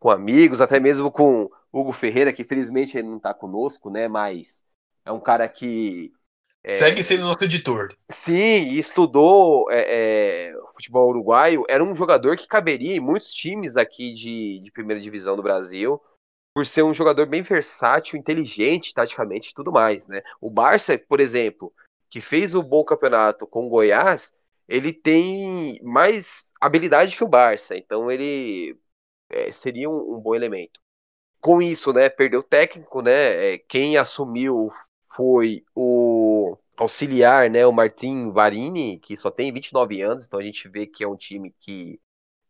[0.00, 4.08] com amigos, até mesmo com Hugo Ferreira, que felizmente ele não está conosco, né?
[4.08, 4.64] Mas
[5.04, 6.12] é um cara que.
[6.64, 7.94] É, Segue sendo nosso editor.
[8.10, 11.64] Sim, estudou é, é, futebol uruguaio.
[11.68, 16.00] Era um jogador que caberia em muitos times aqui de, de primeira divisão do Brasil,
[16.54, 20.22] por ser um jogador bem versátil, inteligente, taticamente e tudo mais, né?
[20.40, 21.72] O Barça, por exemplo,
[22.08, 24.34] que fez o bom campeonato com o Goiás,
[24.68, 27.76] ele tem mais habilidade que o Barça.
[27.76, 28.76] Então ele
[29.30, 30.80] é, seria um, um, bom elemento.
[31.40, 33.54] Com isso, né, perdeu o técnico, né?
[33.54, 34.70] É, quem assumiu
[35.12, 40.68] foi o auxiliar, né, o Martin Varini, que só tem 29 anos, então a gente
[40.68, 42.00] vê que é um time que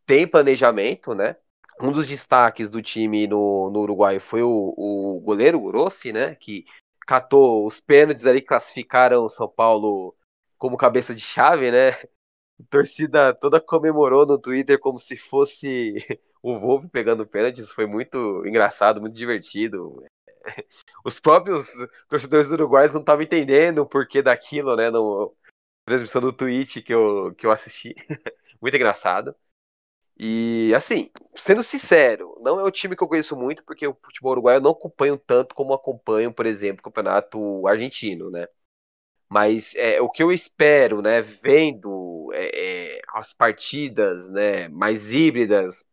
[0.07, 1.37] tem planejamento, né?
[1.81, 6.35] Um dos destaques do time no, no Uruguai foi o, o goleiro Grossi, né?
[6.35, 6.65] Que
[7.07, 10.15] catou os pênaltis ali, classificaram o São Paulo
[10.59, 11.91] como cabeça de chave, né?
[12.61, 15.95] A torcida toda comemorou no Twitter como se fosse
[16.43, 20.05] o Volpe pegando pênaltis foi muito engraçado, muito divertido.
[21.05, 21.69] Os próprios
[22.09, 24.91] torcedores uruguaios não estavam entendendo o porquê daquilo, né?
[25.85, 27.95] Transmissão do Twitch que eu, que eu assisti.
[28.61, 29.35] muito engraçado.
[30.19, 34.33] E assim, sendo sincero, não é um time que eu conheço muito, porque o futebol
[34.33, 38.47] uruguaio eu não acompanho tanto como acompanho, por exemplo, o campeonato argentino, né?
[39.31, 45.87] Mas é, o que eu espero, né, vendo é, é, as partidas né, mais híbridas,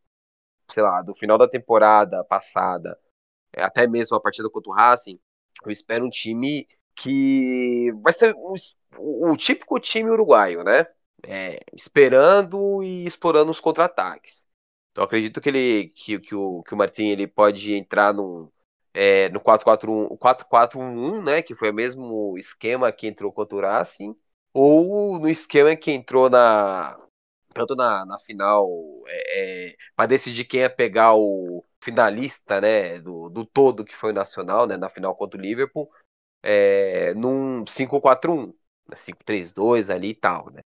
[0.69, 2.97] sei lá, do final da temporada passada,
[3.53, 5.19] é, até mesmo a partida contra o Racing,
[5.65, 8.55] eu espero um time que vai ser o,
[9.31, 10.85] o típico time uruguaio, né?
[11.23, 14.45] É, esperando e explorando os contra-ataques.
[14.91, 18.49] Então acredito que ele que, que, o, que o Martin ele pode entrar num,
[18.93, 24.15] é, no 4-4-1, né, que foi o mesmo esquema que entrou contra o Racing,
[24.53, 26.99] ou no esquema que entrou na
[27.57, 28.69] tanto na, na final
[29.07, 34.11] é, é, para decidir quem ia pegar o finalista, né, do, do todo que foi
[34.11, 35.89] o Nacional, né, na final contra o Liverpool,
[36.43, 38.53] é, num 5-4-1,
[38.91, 40.61] 5-3-2 ali e tal, né.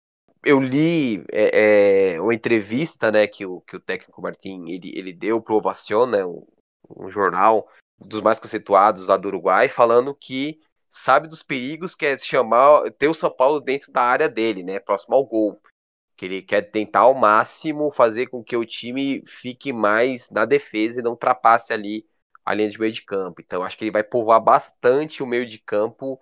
[0.44, 5.12] Eu li é, é, uma entrevista, né, que o, que o técnico Martin ele, ele
[5.12, 6.46] deu pro Ovacion, né, um,
[6.96, 7.68] um jornal
[7.98, 13.08] dos mais conceituados lá do Uruguai, falando que sabe dos perigos que é chamar ter
[13.08, 15.60] o São Paulo dentro da área dele, né, próximo ao gol.
[16.18, 21.00] Que ele quer tentar ao máximo fazer com que o time fique mais na defesa
[21.00, 22.04] e não ultrapasse ali
[22.44, 23.40] a linha de meio de campo.
[23.40, 26.20] Então acho que ele vai povoar bastante o meio de campo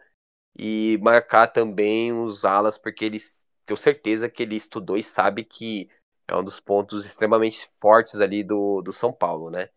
[0.59, 3.19] e marcar também os alas, porque ele
[3.65, 5.89] tenho certeza que ele estudou e sabe que
[6.29, 9.71] é um dos pontos extremamente fortes ali do, do São Paulo, né?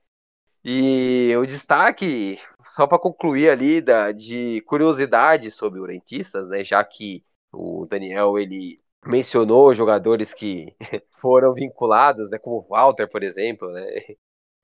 [0.63, 6.84] E o destaque, só para concluir ali, da, de curiosidade sobre o Rentistas, né, já
[6.84, 10.76] que o Daniel ele mencionou jogadores que
[11.12, 13.86] foram vinculados, né, como o Walter, por exemplo, né,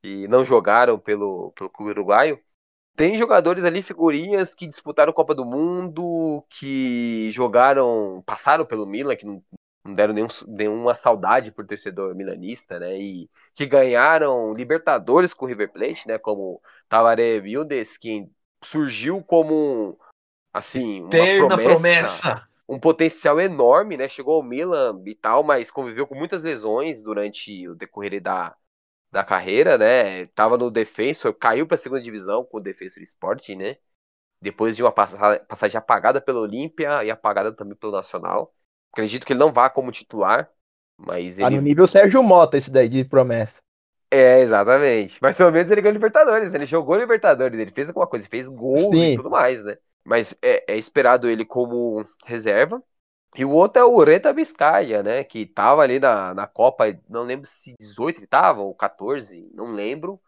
[0.04, 2.40] e não jogaram pelo, pelo clube uruguaio.
[2.96, 9.26] Tem jogadores ali, figurinhas que disputaram Copa do Mundo, que jogaram, passaram pelo Milan, que
[9.26, 9.44] não,
[9.86, 12.98] não deram nenhum, nenhuma saudade por torcedor milanista, né?
[12.98, 16.18] E que ganharam Libertadores com o River Plate, né?
[16.18, 18.30] Como Tavaré Vildes, que
[18.64, 20.00] surgiu como
[20.54, 24.08] assim, uma promessa, promessa, um potencial enorme, né?
[24.08, 28.56] Chegou ao Milan e tal, mas conviveu com muitas lesões durante o decorrer da,
[29.12, 30.26] da carreira, né?
[30.28, 33.78] Tava no Defensor, caiu para a segunda divisão com o Defensor Sporting, né?
[34.42, 38.54] Depois de uma passagem apagada pelo Olímpia e apagada também pelo Nacional.
[38.92, 40.50] Acredito que ele não vá como titular,
[40.98, 41.58] mas tá ele...
[41.58, 43.60] no nível Sérgio Mota esse daí de promessa.
[44.10, 45.18] É, exatamente.
[45.22, 46.58] Mas pelo menos ele ganhou Libertadores, né?
[46.58, 49.14] ele jogou Libertadores, ele fez alguma coisa, fez gols Sim.
[49.14, 49.78] e tudo mais, né?
[50.06, 52.82] Mas é, é, esperado ele como reserva.
[53.36, 55.24] E o outro é o Reta Biscaia, né?
[55.24, 59.72] Que tava ali na, na Copa, não lembro se 18 ele tava, ou 14, não
[59.72, 60.22] lembro.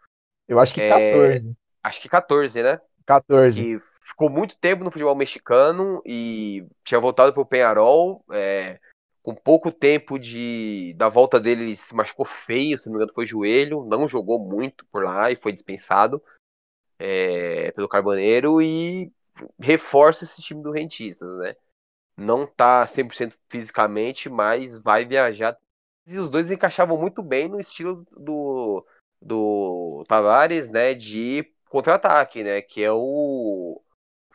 [0.47, 1.55] Eu acho que é, 14.
[1.83, 2.81] Acho que 14, né?
[3.05, 3.61] 14.
[3.61, 8.25] Que ficou muito tempo no futebol mexicano e tinha voltado para o Penharol.
[8.31, 8.79] É,
[9.21, 13.13] com pouco tempo de da volta dele, ele se machucou feio, se não me engano,
[13.13, 16.23] foi joelho, não jogou muito por lá e foi dispensado
[16.97, 19.11] é, pelo Carboneiro e
[19.59, 21.55] reforça esse time do Rentistas, né?
[22.17, 25.57] Não tá 100% fisicamente, mas vai viajar.
[26.07, 28.85] E os dois encaixavam muito bem no estilo do,
[29.21, 30.93] do Tavares, né?
[30.93, 32.61] De contra-ataque, né?
[32.61, 33.81] Que é o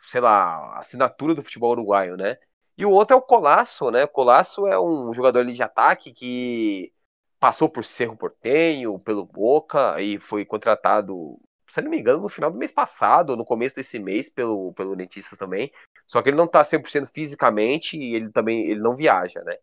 [0.07, 2.37] sei lá, assinatura do futebol uruguaio, né?
[2.77, 4.05] E o outro é o Colasso, né?
[4.05, 6.93] O Colasso é um jogador ali de ataque que
[7.39, 12.51] passou por Cerro Portenho, pelo Boca e foi contratado, se não me engano, no final
[12.51, 15.73] do mês passado, no começo desse mês, pelo, pelo Dentistas também.
[16.07, 19.57] Só que ele não tá 100% fisicamente e ele também ele não viaja, né?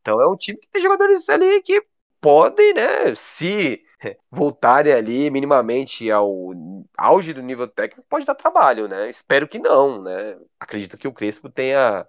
[0.00, 1.84] Então é um time que tem jogadores ali que
[2.20, 3.82] podem, né, se
[4.30, 6.52] voltarem ali minimamente ao
[6.96, 9.08] auge do nível técnico, pode dar trabalho, né?
[9.10, 10.38] Espero que não, né?
[10.60, 12.06] Acredito que o Crespo tenha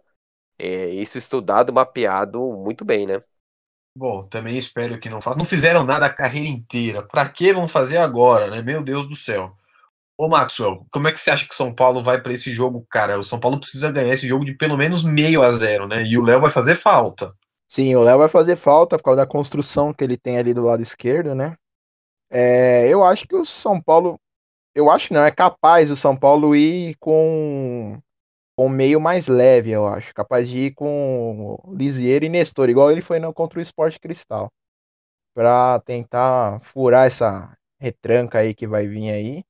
[0.58, 3.24] é, isso estudado, mapeado muito bem, né?
[3.98, 5.40] Bom, também espero que não façam.
[5.40, 7.02] Não fizeram nada a carreira inteira.
[7.02, 8.62] Para que vão fazer agora, né?
[8.62, 9.58] Meu Deus do céu.
[10.16, 13.18] Ô, Maxwell, como é que você acha que São Paulo vai para esse jogo, cara?
[13.18, 16.04] O São Paulo precisa ganhar esse jogo de pelo menos meio a zero, né?
[16.04, 17.34] E o Léo vai fazer falta.
[17.68, 20.62] Sim, o Léo vai fazer falta por causa da construção que ele tem ali do
[20.62, 21.58] lado esquerdo, né?
[22.30, 24.20] É, eu acho que o São Paulo.
[24.76, 28.00] Eu acho que não, é capaz o São Paulo ir com
[28.58, 30.14] com meio mais leve, eu acho.
[30.14, 34.52] Capaz de ir com Lisieiro e Nestor, igual ele foi no, contra o Esporte Cristal.
[35.34, 39.46] Pra tentar furar essa retranca aí que vai vir aí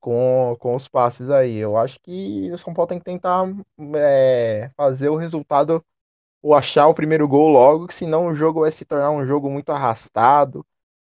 [0.00, 1.56] com, com os passes aí.
[1.56, 3.44] Eu acho que o São Paulo tem que tentar
[3.96, 5.84] é, fazer o resultado
[6.42, 9.48] ou achar o primeiro gol logo, que senão o jogo vai se tornar um jogo
[9.50, 10.66] muito arrastado,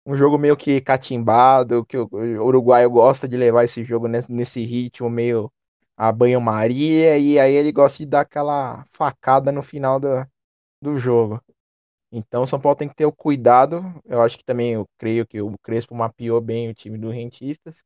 [0.05, 2.09] um jogo meio que catimbado, que o
[2.45, 5.51] uruguaio gosta de levar esse jogo nesse ritmo meio
[6.00, 10.08] a banho-maria, e aí ele gosta de dar aquela facada no final do,
[10.82, 11.41] do jogo.
[12.12, 13.84] Então o São Paulo tem que ter o cuidado.
[14.06, 17.84] Eu acho que também eu creio que o Crespo mapeou bem o time do Rentistas.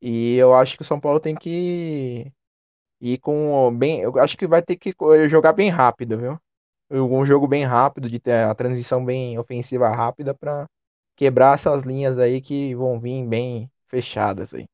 [0.00, 2.30] E eu acho que o São Paulo tem que
[3.00, 4.00] ir com bem.
[4.02, 4.94] Eu acho que vai ter que
[5.28, 6.38] jogar bem rápido, viu?
[6.90, 10.66] Um jogo bem rápido, de ter a transição bem ofensiva rápida para
[11.16, 14.66] quebrar essas linhas aí que vão vir bem fechadas aí.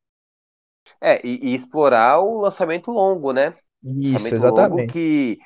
[1.00, 3.56] É, e, e explorar o lançamento longo, né?
[3.82, 4.80] Isso, lançamento exatamente.
[4.80, 5.38] longo que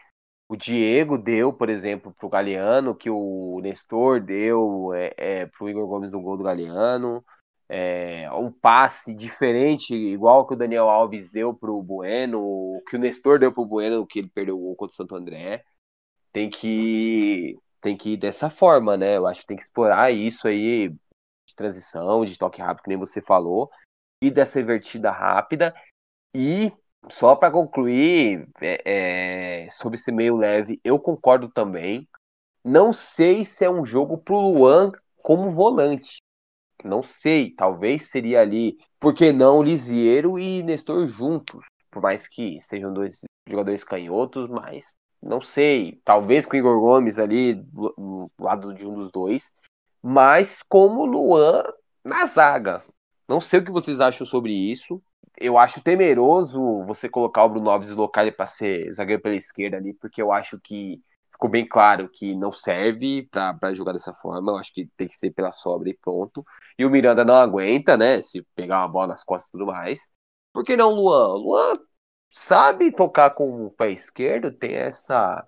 [0.49, 5.87] o Diego deu, por exemplo, pro Galeano, que o Nestor deu é, é, pro Igor
[5.87, 7.25] Gomes no gol do Galeano.
[7.69, 13.39] é, um passe diferente, igual que o Daniel Alves deu pro Bueno, que o Nestor
[13.39, 15.65] deu pro Bueno, que ele perdeu o contra o Santo André.
[16.33, 19.17] Tem que tem que ir dessa forma, né?
[19.17, 22.99] Eu acho que tem que explorar isso aí de transição, de toque rápido, que nem
[22.99, 23.71] você falou,
[24.25, 25.75] e dessa invertida rápida.
[26.35, 26.73] E
[27.11, 32.09] só para concluir, é, é, sobre esse meio leve, eu concordo também.
[32.65, 34.91] Não sei se é um jogo pro Luan
[35.23, 36.17] como volante.
[36.83, 42.59] Não sei, talvez seria ali, por que não Lisieiro e Nestor juntos, por mais que
[42.61, 48.75] sejam dois jogadores canhotos, mas não sei, talvez com o Igor Gomes ali do lado
[48.75, 49.55] de um dos dois,
[50.03, 51.63] mas como Luan
[52.03, 52.83] na zaga.
[53.29, 55.03] Não sei o que vocês acham sobre isso.
[55.37, 59.35] Eu acho temeroso você colocar o Bruno Alves e colocar ele para ser zagueiro pela
[59.35, 61.03] esquerda ali, porque eu acho que
[61.33, 64.53] ficou bem claro que não serve para jogar dessa forma.
[64.53, 66.45] Eu acho que tem que ser pela sobra e pronto.
[66.79, 68.23] E o Miranda não aguenta, né?
[68.23, 70.11] Se pegar uma bola nas costas e tudo mais.
[70.53, 71.35] Por que não Luan?
[71.37, 71.79] Luan
[72.31, 75.47] sabe tocar com o pé esquerdo, tem essa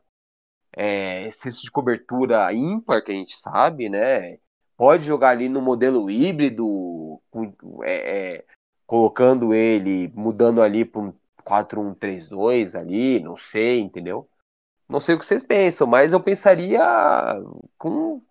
[0.77, 4.39] é, de cobertura ímpar que a gente sabe, né?
[4.77, 7.21] Pode jogar ali no modelo híbrido,
[7.83, 8.45] é, é,
[8.87, 11.15] colocando ele, mudando ali para um
[11.45, 14.29] 4-1-3-2 ali, não sei, entendeu?
[14.89, 16.83] Não sei o que vocês pensam, mas eu pensaria
[17.79, 18.23] com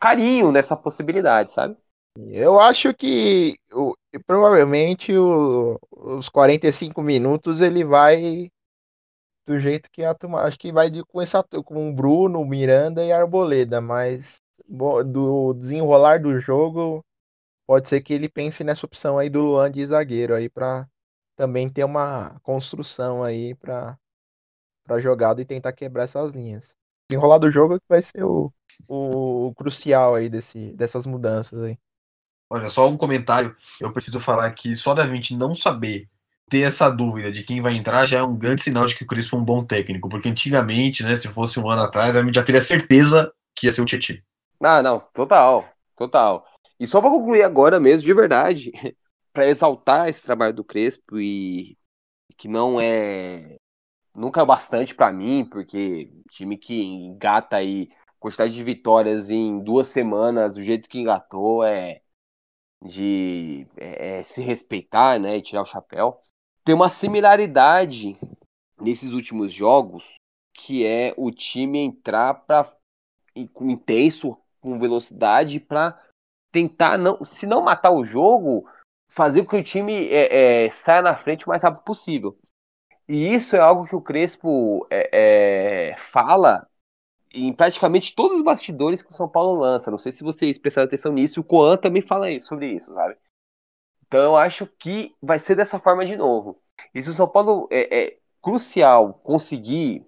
[0.00, 1.76] carinho nessa possibilidade, sabe?
[2.16, 3.94] Eu acho que o,
[4.26, 8.50] provavelmente o, os 45 minutos ele vai
[9.46, 10.42] do jeito que a turma.
[10.42, 14.40] Acho que vai de, com, essa, com Bruno, Miranda e Arboleda, mas
[14.70, 17.04] do desenrolar do jogo
[17.66, 20.88] pode ser que ele pense nessa opção aí do Luan de zagueiro aí para
[21.36, 23.98] também ter uma construção aí para
[24.84, 26.74] para jogada e tentar quebrar essas linhas.
[27.08, 28.52] Desenrolar do jogo que vai ser o,
[28.88, 31.78] o, o crucial aí desse, dessas mudanças aí.
[32.48, 33.54] Olha, só um comentário.
[33.80, 36.08] Eu preciso falar que só da gente não saber
[36.48, 39.06] ter essa dúvida de quem vai entrar já é um grande sinal de que o
[39.06, 40.08] Crispo é um bom técnico.
[40.08, 43.70] Porque antigamente, né, se fosse um ano atrás, a gente já teria certeza que ia
[43.70, 44.18] ser o Tietchan.
[44.62, 45.64] Ah, não, total,
[45.96, 46.46] total.
[46.78, 48.70] E só para concluir agora mesmo, de verdade,
[49.32, 51.76] para exaltar esse trabalho do Crespo e
[52.36, 53.56] que não é
[54.14, 57.88] nunca é bastante para mim, porque time que engata aí
[58.18, 62.02] quantidade de vitórias em duas semanas, do jeito que engatou, é
[62.82, 66.20] de é, é, se respeitar, né, e tirar o chapéu.
[66.64, 68.18] Tem uma similaridade
[68.80, 70.16] nesses últimos jogos,
[70.54, 72.70] que é o time entrar para
[73.60, 75.98] intenso, com velocidade, para
[76.52, 78.68] tentar não, se não matar o jogo,
[79.08, 82.38] fazer com que o time é, é, saia na frente o mais rápido possível.
[83.08, 86.68] E isso é algo que o Crespo é, é, fala
[87.32, 89.90] em praticamente todos os bastidores que o São Paulo lança.
[89.90, 93.16] Não sei se vocês prestaram atenção nisso, o Coan também fala sobre isso, sabe?
[94.06, 96.60] Então eu acho que vai ser dessa forma de novo.
[96.94, 100.06] E se o São Paulo é, é crucial conseguir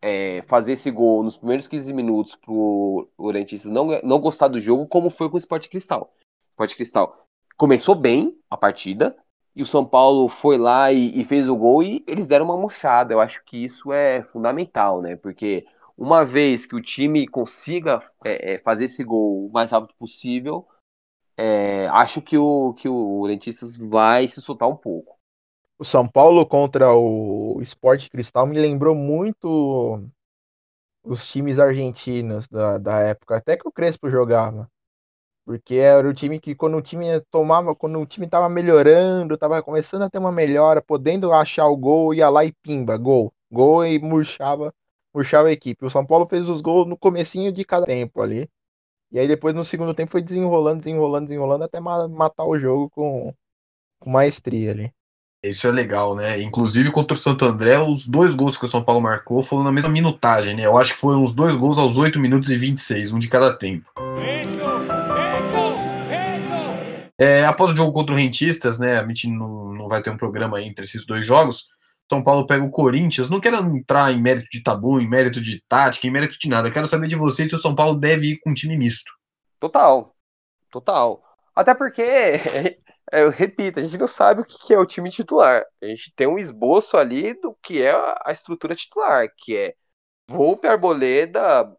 [0.00, 4.86] é, fazer esse gol nos primeiros 15 minutos pro Orientistas não, não gostar do jogo,
[4.86, 6.12] como foi com o Sport Cristal.
[6.12, 7.24] O Sport Cristal
[7.56, 9.16] começou bem a partida,
[9.58, 12.56] e o São Paulo foi lá e, e, fez o gol e eles deram uma
[12.56, 13.12] murchada.
[13.12, 15.16] Eu acho que isso é fundamental, né?
[15.16, 19.94] Porque uma vez que o time consiga é, é, fazer esse gol o mais rápido
[19.98, 20.64] possível,
[21.36, 25.17] é, acho que o, que o Rentistas vai se soltar um pouco.
[25.78, 30.02] O São Paulo contra o Sport Cristal me lembrou muito
[31.04, 34.68] os times argentinos da, da época, até que o Crespo jogava.
[35.44, 39.62] Porque era o time que, quando o time tomava, quando o time estava melhorando, estava
[39.62, 43.32] começando a ter uma melhora, podendo achar o gol, ia lá e pimba, gol.
[43.50, 44.74] Gol e murchava
[45.12, 45.84] puxava a equipe.
[45.84, 48.48] O São Paulo fez os gols no comecinho de cada tempo ali.
[49.10, 53.34] E aí depois no segundo tempo foi desenrolando, desenrolando, desenrolando até matar o jogo com,
[54.00, 54.92] com maestria ali.
[55.42, 56.40] Isso é legal, né?
[56.40, 59.70] Inclusive contra o Santo André, os dois gols que o São Paulo marcou foram na
[59.70, 60.66] mesma minutagem, né?
[60.66, 63.56] Eu acho que foram os dois gols aos 8 minutos e 26, um de cada
[63.56, 63.88] tempo.
[64.42, 64.62] Isso, isso,
[66.42, 67.12] isso.
[67.16, 68.98] É, após o jogo contra o Rentistas, né?
[68.98, 71.68] A gente não, não vai ter um programa entre esses dois jogos.
[72.10, 73.28] São Paulo pega o Corinthians.
[73.28, 76.70] Não quero entrar em mérito de tabu, em mérito de tática, em mérito de nada.
[76.70, 79.12] Quero saber de vocês se o São Paulo deve ir com um time misto.
[79.60, 80.14] Total.
[80.70, 81.22] Total.
[81.54, 82.02] Até porque,
[83.12, 85.64] eu repito, a gente não sabe o que é o time titular.
[85.82, 89.74] A gente tem um esboço ali do que é a estrutura titular, que é
[90.28, 91.74] Volpe, Arboleda,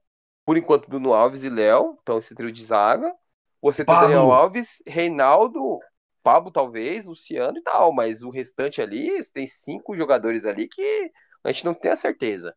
[0.45, 3.13] por enquanto Bruno Alves e Léo, então esse trio de zaga.
[3.61, 5.79] Você tem Daniel Alves, Reinaldo,
[6.23, 11.11] Pablo, talvez, Luciano e tal, mas o restante ali, tem cinco jogadores ali que
[11.43, 12.55] a gente não tem a certeza.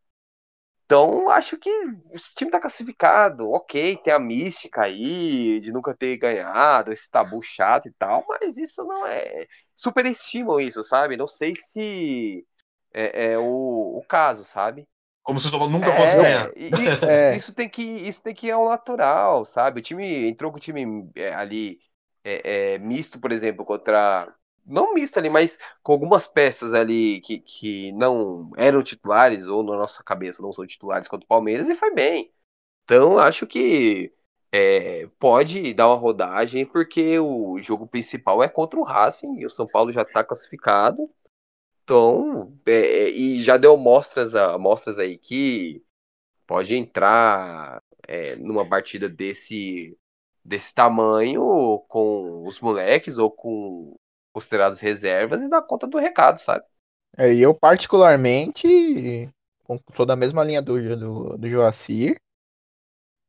[0.92, 6.18] Então, acho que o time tá classificado, ok, tem a mística aí de nunca ter
[6.18, 9.46] ganhado, esse tabu chato e tal, mas isso não é.
[9.74, 11.16] Superestimam isso, sabe?
[11.16, 12.46] Não sei se
[12.92, 14.86] é, é o, o caso, sabe?
[15.22, 16.52] Como se o São Paulo nunca fosse É, ganhar.
[16.56, 16.94] e-
[17.30, 17.36] e- É.
[17.36, 19.80] Isso tem que isso tem que ir ao natural, sabe?
[19.80, 21.80] O time entrou com o time é, ali
[22.24, 24.32] é, é, misto, por exemplo, contra
[24.64, 29.76] não misto ali, mas com algumas peças ali que, que não eram titulares ou na
[29.76, 32.32] nossa cabeça não são titulares contra o Palmeiras e foi bem.
[32.84, 34.12] Então acho que
[34.52, 39.50] é, pode dar uma rodagem porque o jogo principal é contra o Racing e o
[39.50, 41.10] São Paulo já está classificado.
[41.84, 45.82] Então, é, e já deu mostras, a- mostras aí que
[46.46, 49.98] pode entrar é, numa partida desse,
[50.44, 53.96] desse tamanho com os moleques ou com
[54.32, 56.64] considerados reservas e dar conta do recado, sabe?
[57.16, 59.30] É, eu, particularmente,
[59.94, 62.20] sou da mesma linha do, do, do Joacir.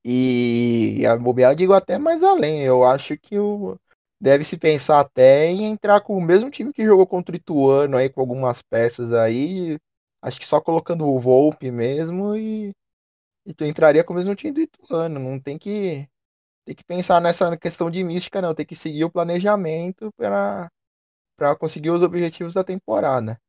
[0.06, 2.64] E a bobear, digo até mais além.
[2.64, 3.78] Eu acho que o,
[4.20, 7.97] deve se pensar até em entrar com o mesmo time que jogou contra o Ituano
[7.97, 9.78] aí, com algumas peças aí.
[10.22, 12.74] Acho que só colocando o Volpe mesmo e,
[13.45, 15.20] e tu entraria com o mesmo time do Ituano.
[15.20, 16.08] Não tem que,
[16.66, 18.56] tem que pensar nessa questão de mística, não.
[18.56, 20.70] Tem que seguir o planejamento para
[21.36, 23.40] para conseguir os objetivos da temporada.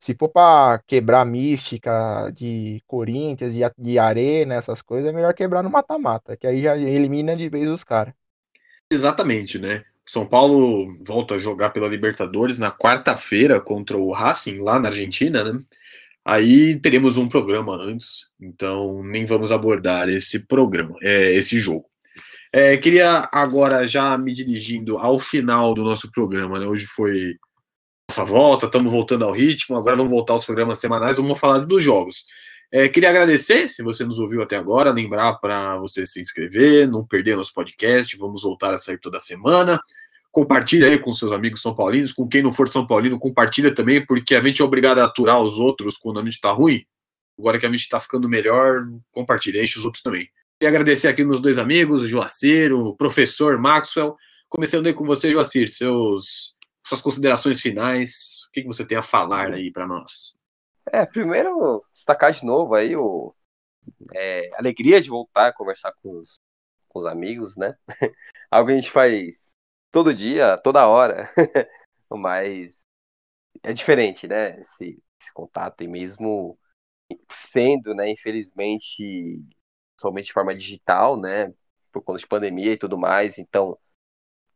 [0.00, 5.62] Se for pra quebrar mística de Corinthians, de, de Arena, essas coisas, é melhor quebrar
[5.62, 8.14] no mata-mata, que aí já elimina de vez os caras.
[8.90, 9.84] Exatamente, né?
[10.06, 15.44] São Paulo volta a jogar pela Libertadores na quarta-feira contra o Racing, lá na Argentina,
[15.44, 15.60] né?
[16.24, 21.87] Aí teremos um programa antes, então nem vamos abordar esse programa, é, esse jogo.
[22.52, 26.66] É, queria agora já me dirigindo ao final do nosso programa, né?
[26.66, 27.36] Hoje foi
[28.10, 31.82] nossa volta, estamos voltando ao ritmo, agora vamos voltar aos programas semanais, vamos falar dos
[31.84, 32.24] jogos.
[32.72, 37.06] É, queria agradecer, se você nos ouviu até agora, lembrar para você se inscrever, não
[37.06, 39.80] perder nosso podcast, vamos voltar a sair toda semana.
[40.30, 44.04] Compartilha aí com seus amigos são paulinos, com quem não for são paulino, compartilha também,
[44.04, 46.84] porque a gente é obrigado a aturar os outros quando a gente tá ruim.
[47.38, 50.28] Agora que a gente tá ficando melhor, compartilha, enche os outros também.
[50.60, 54.16] Queria agradecer aqui meus dois amigos, o Joacir, o professor Maxwell.
[54.48, 56.52] Começando aí com você, Joacir, seus,
[56.84, 60.36] suas considerações finais, o que, que você tem a falar aí para nós?
[60.92, 63.32] É, primeiro destacar de novo aí o
[64.16, 66.40] é, alegria de voltar a conversar com os,
[66.88, 67.76] com os amigos, né?
[68.50, 69.36] Algo que a gente faz
[69.92, 71.30] todo dia, toda hora,
[72.10, 72.80] mas
[73.62, 74.60] é diferente, né?
[74.60, 76.58] Esse, esse contato e mesmo
[77.28, 79.40] sendo, né, infelizmente,
[79.98, 81.52] somente de forma digital, né,
[81.92, 83.78] por conta de pandemia e tudo mais, então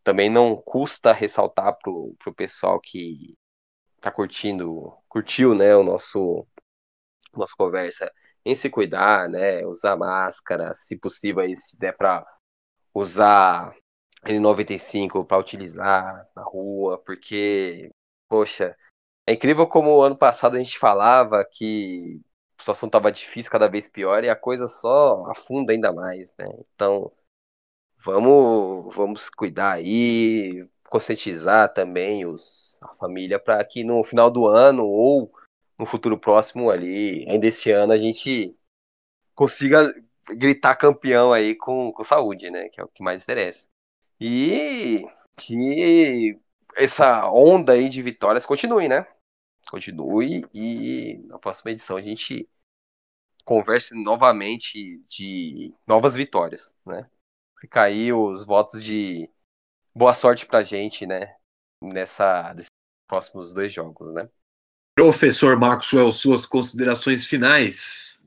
[0.05, 3.35] também não custa ressaltar pro, pro pessoal que
[4.01, 6.47] tá curtindo, curtiu, né, o nosso
[7.35, 8.13] nossa conversa
[8.45, 12.27] em se cuidar, né, usar máscara, se possível aí, se der para
[12.95, 13.75] usar
[14.25, 17.91] N95 para utilizar na rua, porque
[18.29, 18.77] poxa,
[19.27, 22.21] é incrível como ano passado a gente falava que
[22.63, 26.49] situação estava difícil, cada vez pior, e a coisa só afunda ainda mais, né?
[26.75, 27.13] Então,
[27.99, 34.87] vamos, vamos cuidar aí, conscientizar também os, a família para que no final do ano
[34.87, 35.33] ou
[35.79, 38.57] no futuro próximo ali, ainda esse ano, a gente
[39.35, 39.93] consiga
[40.31, 42.69] gritar campeão aí com, com saúde, né?
[42.69, 43.69] Que é o que mais interessa.
[44.21, 45.05] E
[45.39, 46.39] que
[46.77, 49.07] essa onda aí de vitórias continue, né?
[49.73, 52.47] Continue e na próxima edição a gente
[53.43, 57.09] converse novamente de novas vitórias, né?
[57.59, 59.31] Fica aí os votos de
[59.95, 61.35] boa sorte pra gente, né?
[61.83, 62.69] Nessa, nesses
[63.09, 64.29] próximos dois jogos, né?
[64.95, 68.19] Professor Maxwell, suas considerações finais.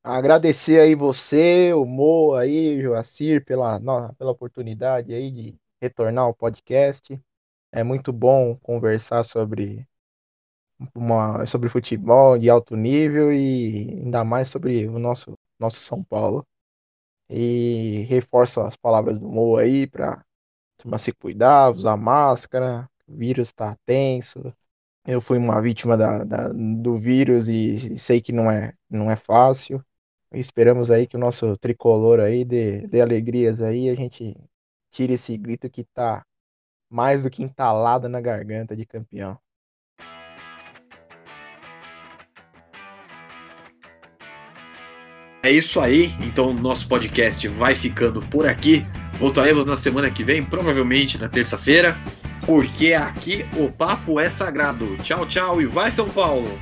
[0.00, 3.80] Agradecer aí você, o Mo aí, o Joacir, pela,
[4.16, 7.20] pela oportunidade aí de retornar ao podcast.
[7.72, 9.88] É muito bom conversar sobre
[10.94, 16.46] uma, sobre futebol de alto nível e ainda mais sobre o nosso, nosso São Paulo.
[17.30, 20.24] E reforço as palavras do Mo aí para
[20.78, 24.54] turma se cuidar, usar máscara, o vírus tá tenso.
[25.06, 29.16] Eu fui uma vítima da, da- do vírus e sei que não é, não é
[29.16, 29.84] fácil.
[30.32, 34.36] Esperamos aí que o nosso tricolor aí dê, dê alegrias aí, a gente
[34.90, 36.24] tire esse grito que tá
[36.90, 39.38] mais do que entalado na garganta de campeão.
[45.42, 48.86] É isso aí, então nosso podcast vai ficando por aqui.
[49.18, 51.96] Voltaremos na semana que vem, provavelmente na terça-feira,
[52.46, 54.96] porque aqui o papo é sagrado.
[54.98, 56.60] Tchau, tchau e vai São Paulo!